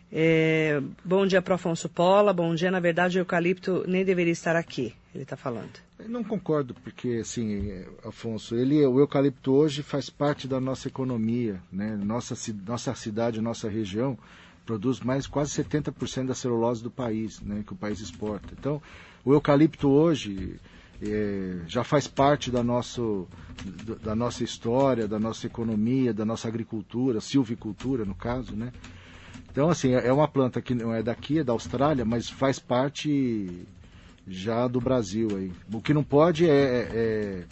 É, 0.09 0.81
bom 1.03 1.27
dia 1.27 1.41
para 1.41 1.55
Afonso 1.55 1.89
Pola. 1.89 2.31
Bom 2.31 2.55
dia. 2.55 2.71
Na 2.71 2.79
verdade, 2.79 3.17
o 3.17 3.19
eucalipto 3.19 3.83
nem 3.89 4.05
deveria 4.05 4.31
estar 4.31 4.55
aqui. 4.55 4.93
Ele 5.13 5.23
está 5.23 5.35
falando. 5.35 5.81
Eu 5.99 6.07
não 6.07 6.23
concordo, 6.23 6.73
porque, 6.75 7.17
assim, 7.21 7.83
Afonso, 8.05 8.55
ele, 8.55 8.81
o 8.85 9.01
eucalipto 9.01 9.51
hoje 9.51 9.83
faz 9.83 10.09
parte 10.09 10.47
da 10.47 10.61
nossa 10.61 10.87
economia, 10.87 11.61
né? 11.69 11.99
Nossa, 12.01 12.35
nossa 12.65 12.95
cidade, 12.95 13.41
nossa 13.41 13.67
região 13.67 14.17
produz 14.65 14.99
mais 14.99 15.25
quase 15.27 15.51
70% 15.63 16.27
da 16.27 16.35
celulose 16.35 16.83
do 16.83 16.91
país, 16.91 17.41
né? 17.41 17.63
Que 17.65 17.73
o 17.73 17.75
país 17.75 17.99
exporta. 17.99 18.53
Então, 18.57 18.81
o 19.25 19.33
eucalipto 19.33 19.89
hoje 19.89 20.59
eh, 21.01 21.59
já 21.67 21.83
faz 21.83 22.07
parte 22.07 22.51
da, 22.51 22.63
nosso, 22.63 23.27
da- 24.03 24.15
nossa 24.15 24.43
história, 24.43 25.07
da 25.07 25.19
nossa 25.19 25.47
economia, 25.47 26.13
da 26.13 26.25
nossa 26.25 26.47
agricultura, 26.47 27.21
silvicultura, 27.21 28.05
no 28.05 28.15
caso, 28.15 28.55
né? 28.55 28.71
Então, 29.51 29.69
assim, 29.69 29.93
é 29.95 30.07
é 30.07 30.13
uma 30.13 30.27
planta 30.27 30.61
que 30.61 30.73
não 30.75 30.93
é 30.93 31.01
daqui, 31.01 31.39
é 31.39 31.43
da 31.43 31.53
Austrália, 31.53 32.05
mas 32.05 32.29
faz 32.29 32.59
parte 32.59 33.65
já 34.27 34.67
do 34.67 34.79
Brasil 34.79 35.35
aí. 35.35 35.51
O 35.73 35.81
que 35.81 35.93
não 35.93 36.03
pode 36.03 36.47
é, 36.49 36.53
é- 36.53 37.45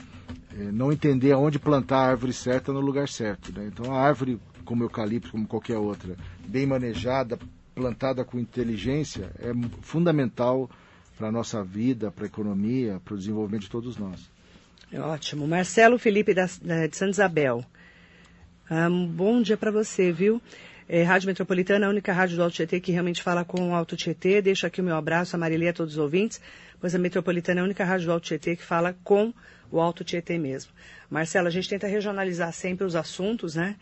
é 0.53 0.71
não 0.71 0.91
entender 0.91 1.32
aonde 1.32 1.60
plantar 1.60 1.97
a 1.99 2.08
árvore 2.10 2.34
certa 2.34 2.71
no 2.71 2.80
lugar 2.80 3.08
certo. 3.10 3.51
Né? 3.58 3.67
Então 3.67 3.93
a 3.93 3.99
árvore, 3.99 4.39
como 4.63 4.84
eucalipto, 4.84 5.32
como 5.32 5.47
qualquer 5.47 5.77
outra, 5.77 6.15
bem 6.47 6.65
manejada, 6.65 7.38
plantada 7.75 8.23
com 8.23 8.39
inteligência, 8.39 9.32
é 9.39 9.51
fundamental 9.82 10.69
para 11.17 11.27
a 11.27 11.32
nossa 11.32 11.63
vida, 11.63 12.12
para 12.12 12.25
a 12.25 12.27
economia, 12.27 13.01
para 13.03 13.13
o 13.15 13.17
desenvolvimento 13.17 13.63
de 13.63 13.69
todos 13.69 13.97
nós. 13.97 14.30
Ótimo. 14.93 15.47
Marcelo 15.47 15.97
Felipe 15.97 16.34
da- 16.34 16.45
de 16.45 16.95
Santa 16.95 17.12
Isabel. 17.12 17.65
Ah, 18.69 18.88
um 18.88 19.08
bom 19.08 19.41
dia 19.41 19.58
para 19.58 19.71
você, 19.71 20.12
viu? 20.12 20.41
É, 20.89 21.03
rádio 21.03 21.27
Metropolitana, 21.27 21.88
a 21.88 21.89
única 21.89 22.13
rádio 22.13 22.38
do 22.38 22.43
Alto 22.43 22.56
Tietê 22.56 22.80
que 22.80 22.93
realmente 22.93 23.21
fala 23.21 23.43
com 23.43 23.71
o 23.71 23.75
Alto 23.75 23.97
Tietê. 23.97 24.41
Deixo 24.41 24.65
aqui 24.65 24.80
o 24.80 24.84
meu 24.84 24.95
abraço 24.95 25.36
a 25.36 25.39
Marilê 25.39 25.67
a 25.69 25.73
todos 25.73 25.93
os 25.95 25.99
ouvintes, 25.99 26.39
pois 26.80 26.95
a 26.95 26.99
Metropolitana 26.99 27.60
é 27.60 27.62
a 27.62 27.65
única 27.65 27.84
rádio 27.84 28.06
do 28.08 28.13
Alto 28.13 28.25
Tietê 28.25 28.56
que 28.56 28.63
fala 28.63 28.95
com 29.03 29.34
o 29.69 29.82
Alto 29.82 30.06
Tietê 30.06 30.38
mesmo. 30.38 30.71
Marcelo, 31.10 31.47
a 31.47 31.51
gente 31.51 31.67
tenta 31.67 31.88
regionalizar 31.88 32.53
sempre 32.53 32.86
os 32.86 32.95
assuntos, 32.95 33.56
né? 33.56 33.75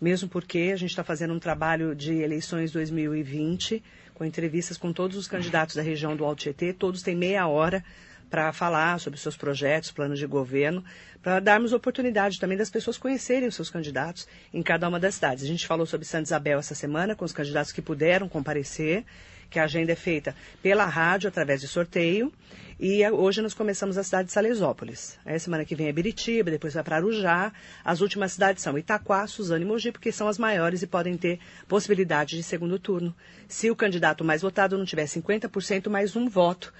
Mesmo 0.00 0.28
porque 0.28 0.70
a 0.72 0.76
gente 0.76 0.90
está 0.90 1.02
fazendo 1.02 1.34
um 1.34 1.38
trabalho 1.40 1.94
de 1.96 2.12
eleições 2.14 2.70
2020, 2.70 3.82
com 4.14 4.24
entrevistas 4.24 4.76
com 4.76 4.92
todos 4.92 5.16
os 5.16 5.26
candidatos 5.26 5.76
da 5.76 5.82
região 5.82 6.16
do 6.16 6.24
Alto 6.24 6.40
Tietê, 6.40 6.72
todos 6.72 7.02
têm 7.02 7.16
meia 7.16 7.46
hora 7.46 7.84
para 8.32 8.50
falar 8.50 8.98
sobre 8.98 9.20
seus 9.20 9.36
projetos, 9.36 9.92
planos 9.92 10.18
de 10.18 10.26
governo, 10.26 10.82
para 11.22 11.38
darmos 11.38 11.74
oportunidade 11.74 12.40
também 12.40 12.56
das 12.56 12.70
pessoas 12.70 12.96
conhecerem 12.96 13.46
os 13.46 13.54
seus 13.54 13.68
candidatos 13.68 14.26
em 14.54 14.62
cada 14.62 14.88
uma 14.88 14.98
das 14.98 15.16
cidades. 15.16 15.44
A 15.44 15.46
gente 15.46 15.66
falou 15.66 15.84
sobre 15.84 16.06
Santa 16.06 16.24
Isabel 16.24 16.58
essa 16.58 16.74
semana, 16.74 17.14
com 17.14 17.26
os 17.26 17.32
candidatos 17.32 17.72
que 17.72 17.82
puderam 17.82 18.30
comparecer, 18.30 19.04
que 19.52 19.58
a 19.58 19.64
agenda 19.64 19.92
é 19.92 19.94
feita 19.94 20.34
pela 20.62 20.86
rádio, 20.86 21.28
através 21.28 21.60
de 21.60 21.68
sorteio, 21.68 22.32
e 22.80 23.02
eh, 23.02 23.12
hoje 23.12 23.40
nós 23.42 23.54
começamos 23.54 23.96
a 23.98 24.02
cidade 24.02 24.26
de 24.26 24.32
Salesópolis. 24.32 25.18
Aí, 25.24 25.38
semana 25.38 25.64
que 25.64 25.76
vem 25.76 25.86
é 25.86 25.92
Biritiba, 25.92 26.50
depois 26.50 26.74
vai 26.74 26.82
para 26.82 26.96
Arujá. 26.96 27.52
As 27.84 28.00
últimas 28.00 28.32
cidades 28.32 28.62
são 28.62 28.76
Itaquá, 28.76 29.26
Suzano 29.26 29.62
e 29.62 29.66
Mogi, 29.66 29.92
porque 29.92 30.10
são 30.10 30.26
as 30.26 30.38
maiores 30.38 30.82
e 30.82 30.86
podem 30.86 31.16
ter 31.16 31.38
possibilidade 31.68 32.36
de 32.36 32.42
segundo 32.42 32.78
turno. 32.78 33.14
Se 33.46 33.70
o 33.70 33.76
candidato 33.76 34.24
mais 34.24 34.42
votado 34.42 34.76
não 34.76 34.84
tiver 34.84 35.04
50% 35.04 35.88
mais 35.88 36.16
um 36.16 36.28
voto, 36.28 36.72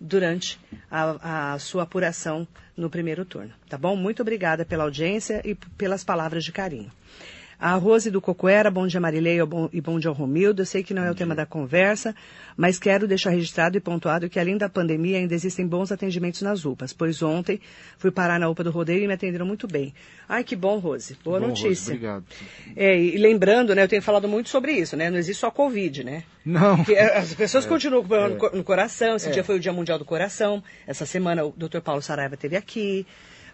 durante 0.00 0.60
a, 0.90 1.54
a 1.54 1.58
sua 1.58 1.82
apuração 1.82 2.46
no 2.76 2.88
primeiro 2.88 3.24
turno. 3.24 3.52
Tá 3.68 3.76
bom? 3.76 3.96
Muito 3.96 4.22
obrigada 4.22 4.64
pela 4.64 4.84
audiência 4.84 5.42
e 5.44 5.54
pelas 5.54 6.04
palavras 6.04 6.44
de 6.44 6.52
carinho. 6.52 6.92
A 7.60 7.74
Rose 7.74 8.08
do 8.08 8.20
Cocoera, 8.20 8.70
bom 8.70 8.86
dia 8.86 9.00
Marilei 9.00 9.44
bom- 9.44 9.68
e 9.72 9.80
bom 9.80 9.98
dia 9.98 10.08
ao 10.08 10.14
Romildo. 10.14 10.62
Eu 10.62 10.66
sei 10.66 10.84
que 10.84 10.94
não 10.94 11.02
é 11.02 11.10
o 11.10 11.14
tema 11.14 11.34
da 11.34 11.44
conversa, 11.44 12.14
mas 12.56 12.78
quero 12.78 13.08
deixar 13.08 13.30
registrado 13.30 13.76
e 13.76 13.80
pontuado 13.80 14.28
que 14.28 14.38
além 14.38 14.56
da 14.56 14.68
pandemia 14.68 15.18
ainda 15.18 15.34
existem 15.34 15.66
bons 15.66 15.90
atendimentos 15.90 16.40
nas 16.40 16.64
UPAs, 16.64 16.92
pois 16.92 17.20
ontem 17.20 17.60
fui 17.98 18.12
parar 18.12 18.38
na 18.38 18.48
UPA 18.48 18.62
do 18.62 18.70
Rodeio 18.70 19.02
e 19.02 19.08
me 19.08 19.14
atenderam 19.14 19.44
muito 19.44 19.66
bem. 19.66 19.92
Ai, 20.28 20.44
que 20.44 20.54
bom, 20.54 20.78
Rose. 20.78 21.16
Boa 21.24 21.40
Bom, 21.40 21.48
Rose, 21.48 21.64
notícia. 21.64 21.90
obrigado. 21.94 22.24
É, 22.76 22.96
e 22.96 23.16
lembrando, 23.18 23.74
né, 23.74 23.82
eu 23.82 23.88
tenho 23.88 24.02
falado 24.02 24.28
muito 24.28 24.48
sobre 24.50 24.70
isso, 24.72 24.96
né? 24.96 25.10
Não 25.10 25.18
existe 25.18 25.40
só 25.40 25.50
Covid, 25.50 26.04
né? 26.04 26.22
Não. 26.44 26.76
Porque 26.76 26.94
as 26.96 27.34
pessoas 27.34 27.66
continuam 27.66 28.02
com 28.02 28.08
problema 28.08 28.34
no 28.34 28.40
co- 28.40 28.56
no 28.56 28.62
coração. 28.62 29.16
Esse 29.16 29.30
É. 29.30 29.32
dia 29.32 29.42
foi 29.42 29.56
o 29.56 29.60
Dia 29.60 29.72
Mundial 29.72 29.98
do 29.98 30.04
Coração. 30.04 30.62
Essa 30.86 31.04
semana 31.04 31.44
o 31.44 31.52
Dr. 31.56 31.80
Paulo 31.82 32.00
Saraiva 32.02 32.36
esteve 32.36 32.56
aqui. 32.56 33.04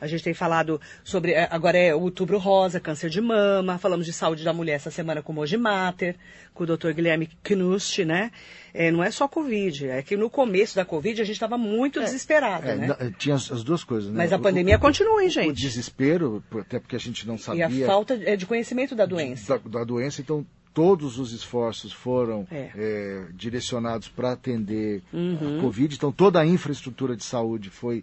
A 0.05 0.09
gente 0.09 0.23
tem 0.23 0.35
falado 0.35 0.81
sobre. 1.03 1.33
eh, 1.33 1.49
Agora 1.51 1.79
é 1.79 1.95
o 1.95 2.01
outubro 2.03 2.39
rosa, 2.39 2.79
câncer 2.79 3.09
de 3.11 3.21
mama. 3.21 3.79
Falamos 3.79 4.05
de 4.07 4.13
saúde 4.13 4.45
da 4.45 4.53
mulher 4.53 4.75
essa 4.75 4.91
semana 4.91 5.23
com 5.23 5.33
o 5.33 5.35
Moji 5.35 5.57
Mater, 5.57 6.15
com 6.53 6.65
o 6.65 6.67
Dr. 6.67 6.93
Guilherme 6.93 7.29
Knust, 7.43 8.05
né? 8.05 8.31
É, 8.73 8.91
não 8.91 9.03
é 9.03 9.11
só 9.11 9.27
Covid. 9.27 9.89
É 9.89 10.03
que 10.03 10.17
no 10.17 10.29
começo 10.29 10.77
da 10.77 10.85
Covid 10.85 11.21
a 11.21 11.25
gente 11.25 11.37
estava 11.37 11.57
muito 11.57 12.01
desesperado, 12.01 12.69
É, 12.69 12.77
né? 12.77 13.15
tinha 13.19 13.35
as, 13.37 13.51
as 13.51 13.65
duas 13.65 13.83
coisas, 13.85 14.11
né? 14.11 14.17
Mas 14.19 14.33
a 14.33 14.37
O- 14.37 14.41
pandemia 14.41 14.77
o- 14.77 14.81
continua, 14.81 15.23
hein, 15.23 15.29
O 15.29 15.31
gente? 15.31 15.61
desespero, 15.61 16.43
por- 16.51 16.61
até 16.63 16.79
porque 16.79 16.97
a 16.97 17.01
gente 17.01 17.27
não 17.27 17.37
E 17.37 17.39
sabia 17.39 17.67
a 17.67 17.87
falta 17.87 18.15
é, 18.25 18.37
de 18.37 18.47
conhecimento 18.47 18.95
da 18.95 19.07
doença. 19.07 19.59
da, 19.59 19.79
da 19.79 19.85
doença, 19.85 20.21
então 20.21 20.45
todos 20.73 21.21
os 21.21 21.33
esforços 21.33 21.93
foram 21.93 22.49
É. 22.51 22.71
eh, 22.75 23.25
direcionados 23.33 24.09
para 24.09 24.33
atender 24.33 25.03
Uhum. 25.13 25.59
a 25.59 25.61
Covid. 25.61 25.95
Então 25.95 26.11
toda 26.11 26.41
a 26.41 26.45
infraestrutura 26.47 27.15
de 27.17 27.23
saúde 27.23 27.71
foi 27.71 28.03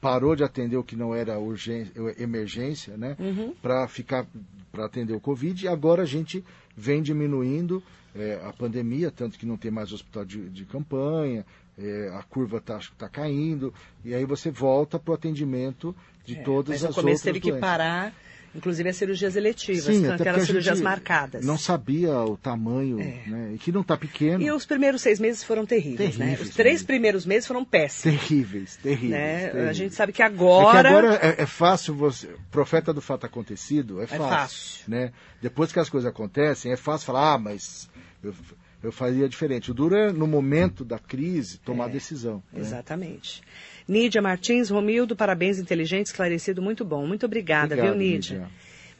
parou 0.00 0.34
de 0.34 0.42
atender 0.42 0.76
o 0.76 0.84
que 0.84 0.96
não 0.96 1.14
era 1.14 1.38
urgência, 1.38 1.92
emergência, 2.18 2.96
né? 2.96 3.16
Uhum. 3.18 3.54
Para 3.60 3.86
ficar 3.88 4.26
para 4.72 4.86
atender 4.86 5.14
o 5.14 5.20
Covid. 5.20 5.64
E 5.64 5.68
agora 5.68 6.02
a 6.02 6.06
gente 6.06 6.44
vem 6.76 7.02
diminuindo 7.02 7.82
eh, 8.14 8.40
a 8.44 8.52
pandemia, 8.52 9.10
tanto 9.10 9.36
que 9.38 9.44
não 9.44 9.56
tem 9.56 9.70
mais 9.70 9.92
hospital 9.92 10.24
de, 10.24 10.48
de 10.48 10.64
campanha, 10.64 11.44
é, 11.76 12.10
a 12.14 12.22
curva 12.22 12.58
está 12.58 12.78
tá 12.98 13.08
caindo, 13.08 13.72
e 14.04 14.14
aí 14.14 14.24
você 14.24 14.50
volta 14.50 14.98
para 14.98 15.12
o 15.12 15.14
atendimento 15.14 15.94
de 16.26 16.36
É, 16.36 16.42
todas 16.42 16.82
mas 16.82 16.84
as 16.84 16.90
no 16.90 16.94
começo 16.94 17.08
outras 17.08 17.22
teve 17.22 17.40
que 17.40 17.50
doenças. 17.50 17.60
parar, 17.68 18.14
inclusive 18.54 18.88
as 18.88 18.96
cirurgias 18.96 19.36
eletivas, 19.36 19.84
Sim, 19.84 20.16
que 20.16 20.28
eram 20.28 20.40
cirurgias 20.44 20.80
marcadas. 20.80 21.44
Não 21.44 21.56
sabia 21.58 22.12
o 22.20 22.36
tamanho, 22.36 23.00
É. 23.00 23.22
né? 23.26 23.52
E 23.54 23.58
que 23.58 23.70
não 23.70 23.82
está 23.82 23.96
pequeno. 23.96 24.42
E 24.42 24.50
os 24.50 24.66
primeiros 24.66 25.02
seis 25.02 25.20
meses 25.20 25.44
foram 25.44 25.64
terríveis, 25.64 26.16
né? 26.16 26.24
Terríveis, 26.26 26.48
Os 26.48 26.54
três 26.54 26.82
primeiros 26.82 27.24
meses 27.26 27.46
foram 27.46 27.64
péssimos. 27.64 28.18
Terríveis, 28.20 28.76
terríveis, 28.76 29.10
né? 29.10 29.38
terríveis. 29.48 29.68
A 29.68 29.72
gente 29.72 29.94
sabe 29.94 30.12
que 30.12 30.22
É 30.22 30.26
agora... 30.26 30.82
que 30.82 30.86
agora 30.88 31.14
é, 31.22 31.42
é 31.42 31.46
fácil 31.46 31.94
você. 31.94 32.28
Profeta 32.50 32.92
do 32.92 33.00
fato 33.00 33.24
acontecido 33.26 34.00
é 34.02 34.06
fácil. 34.06 34.28
fácil. 34.28 34.84
Né? 34.88 35.12
Depois 35.40 35.72
que 35.72 35.78
as 35.78 35.88
coisas 35.88 36.08
acontecem, 36.10 36.72
é 36.72 36.76
fácil 36.76 37.06
falar, 37.06 37.34
ah, 37.34 37.38
mas 37.38 37.88
eu, 38.22 38.34
eu 38.82 38.90
faria 38.92 39.28
diferente. 39.28 39.70
O 39.70 39.74
duro 39.74 39.94
é, 39.94 40.12
no 40.12 40.26
momento 40.26 40.84
da 40.84 40.98
crise, 40.98 41.58
tomar 41.58 41.88
É, 41.88 41.92
decisão. 41.92 42.42
né? 42.52 42.60
Exatamente. 42.60 43.42
Nídia 43.86 44.22
Martins, 44.22 44.70
Romildo, 44.70 45.16
parabéns, 45.16 45.58
inteligente, 45.58 46.06
esclarecido, 46.06 46.62
muito 46.62 46.84
bom. 46.84 47.06
Muito 47.06 47.26
obrigada, 47.26 47.74
Obrigado, 47.74 47.86
viu, 47.92 47.98
Nídia? 47.98 48.38
Nídia. 48.38 48.50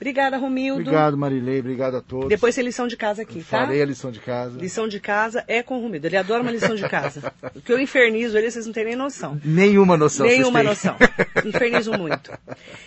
Obrigada, 0.00 0.38
Romildo. 0.38 0.80
Obrigado, 0.80 1.14
Marilei. 1.18 1.60
Obrigado 1.60 1.96
a 1.98 2.00
todos. 2.00 2.30
Depois 2.30 2.54
tem 2.54 2.64
lição 2.64 2.88
de 2.88 2.96
casa 2.96 3.20
aqui, 3.20 3.40
tá? 3.40 3.66
Farei 3.66 3.82
a 3.82 3.84
lição 3.84 4.10
de 4.10 4.18
casa. 4.18 4.58
Lição 4.58 4.88
de 4.88 4.98
casa 4.98 5.44
é 5.46 5.62
com 5.62 5.76
o 5.78 5.82
Romildo. 5.82 6.06
Ele 6.06 6.16
adora 6.16 6.42
uma 6.42 6.50
lição 6.50 6.74
de 6.74 6.88
casa. 6.88 7.30
o 7.54 7.60
que 7.60 7.70
eu 7.70 7.78
infernizo 7.78 8.38
ele, 8.38 8.50
vocês 8.50 8.64
não 8.64 8.72
têm 8.72 8.86
nem 8.86 8.96
noção. 8.96 9.38
Nenhuma 9.44 9.98
noção. 9.98 10.24
vocês 10.24 10.38
Nenhuma 10.38 10.62
noção. 10.62 10.96
Infernizo 11.44 11.92
muito. 11.92 12.32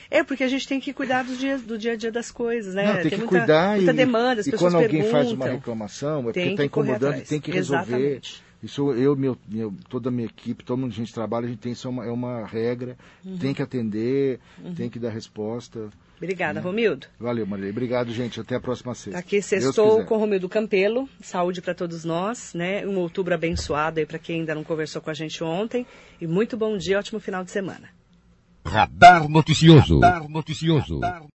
É 0.10 0.23
porque 0.23 0.43
a 0.43 0.47
gente 0.47 0.67
tem 0.67 0.80
que 0.80 0.91
cuidar 0.91 1.23
do 1.23 1.36
dia, 1.36 1.60
do 1.60 1.78
dia 1.78 1.91
a 1.91 1.95
dia 1.95 2.12
das 2.12 2.32
coisas, 2.32 2.73
né? 2.73 2.86
Não, 2.88 2.95
tem, 3.02 3.12
que 3.12 3.17
muita, 3.17 3.38
cuidar 3.38 3.76
muita 3.76 3.91
e, 3.91 3.95
demanda, 3.95 4.41
as 4.41 4.47
e 4.47 4.52
pessoas 4.52 4.73
quando 4.73 4.82
alguém 4.84 5.02
perguntam. 5.04 5.12
faz 5.21 5.32
uma 5.32 5.47
reclamação, 5.47 6.19
é 6.19 6.23
porque 6.23 6.39
Tem 6.39 6.52
está 6.52 6.65
incomodando 6.65 7.17
e 7.17 7.21
tem 7.21 7.39
que 7.39 7.52
resolver. 7.52 7.93
Exatamente. 7.93 8.43
Isso 8.63 8.91
eu, 8.93 9.15
meu, 9.15 9.38
meu- 9.47 9.73
toda 9.89 10.08
a 10.08 10.12
minha 10.12 10.26
equipe, 10.26 10.63
todo 10.63 10.80
mundo 10.80 10.91
que 10.93 11.02
a 11.02 11.04
gente 11.04 11.13
trabalha, 11.13 11.45
a 11.45 11.49
gente 11.49 11.60
tem 11.60 11.73
isso 11.73 11.86
é 11.86 11.89
uma, 11.89 12.06
é 12.06 12.10
uma 12.10 12.45
regra, 12.45 12.97
Uhum. 13.23 13.38
tem 13.38 13.54
que 13.54 13.62
atender, 13.62 14.39
tem 14.76 14.89
que 14.89 14.97
dar 14.97 15.10
resposta. 15.10 15.89
Obrigada, 16.24 16.62
Romildo. 16.62 17.08
Valeu, 17.20 17.46
Maria. 17.46 17.70
Obrigado, 17.70 18.14
gente. 18.14 18.40
Até 18.40 18.56
a 18.56 18.60
próxima 18.60 18.96
sexta. 18.96 19.12
Tá 19.12 19.20
aqui, 19.20 19.42
sextou 19.42 20.06
com 20.06 20.16
o 20.16 20.18
Romildo 20.18 20.48
Campelo. 20.48 21.10
Saúde 21.22 21.62
para 21.62 21.74
todos 21.74 22.06
nós, 22.06 22.54
né? 22.54 22.88
Um 22.88 22.98
outubro 22.98 23.34
abençoado 23.34 24.00
aí 24.00 24.06
para 24.06 24.18
quem 24.18 24.40
ainda 24.40 24.56
não 24.56 24.64
conversou 24.64 25.02
com 25.02 25.10
a 25.10 25.14
gente 25.14 25.44
ontem. 25.44 25.86
E 26.22 26.26
muito 26.26 26.56
bom 26.56 26.78
dia, 26.78 26.98
ótimo 26.98 27.20
final 27.20 27.44
de 27.44 27.52
semana. 27.52 27.90
Radar 28.66 29.28
noticioso. 29.28 30.00
Radar 30.00 30.30
noticioso. 30.30 31.02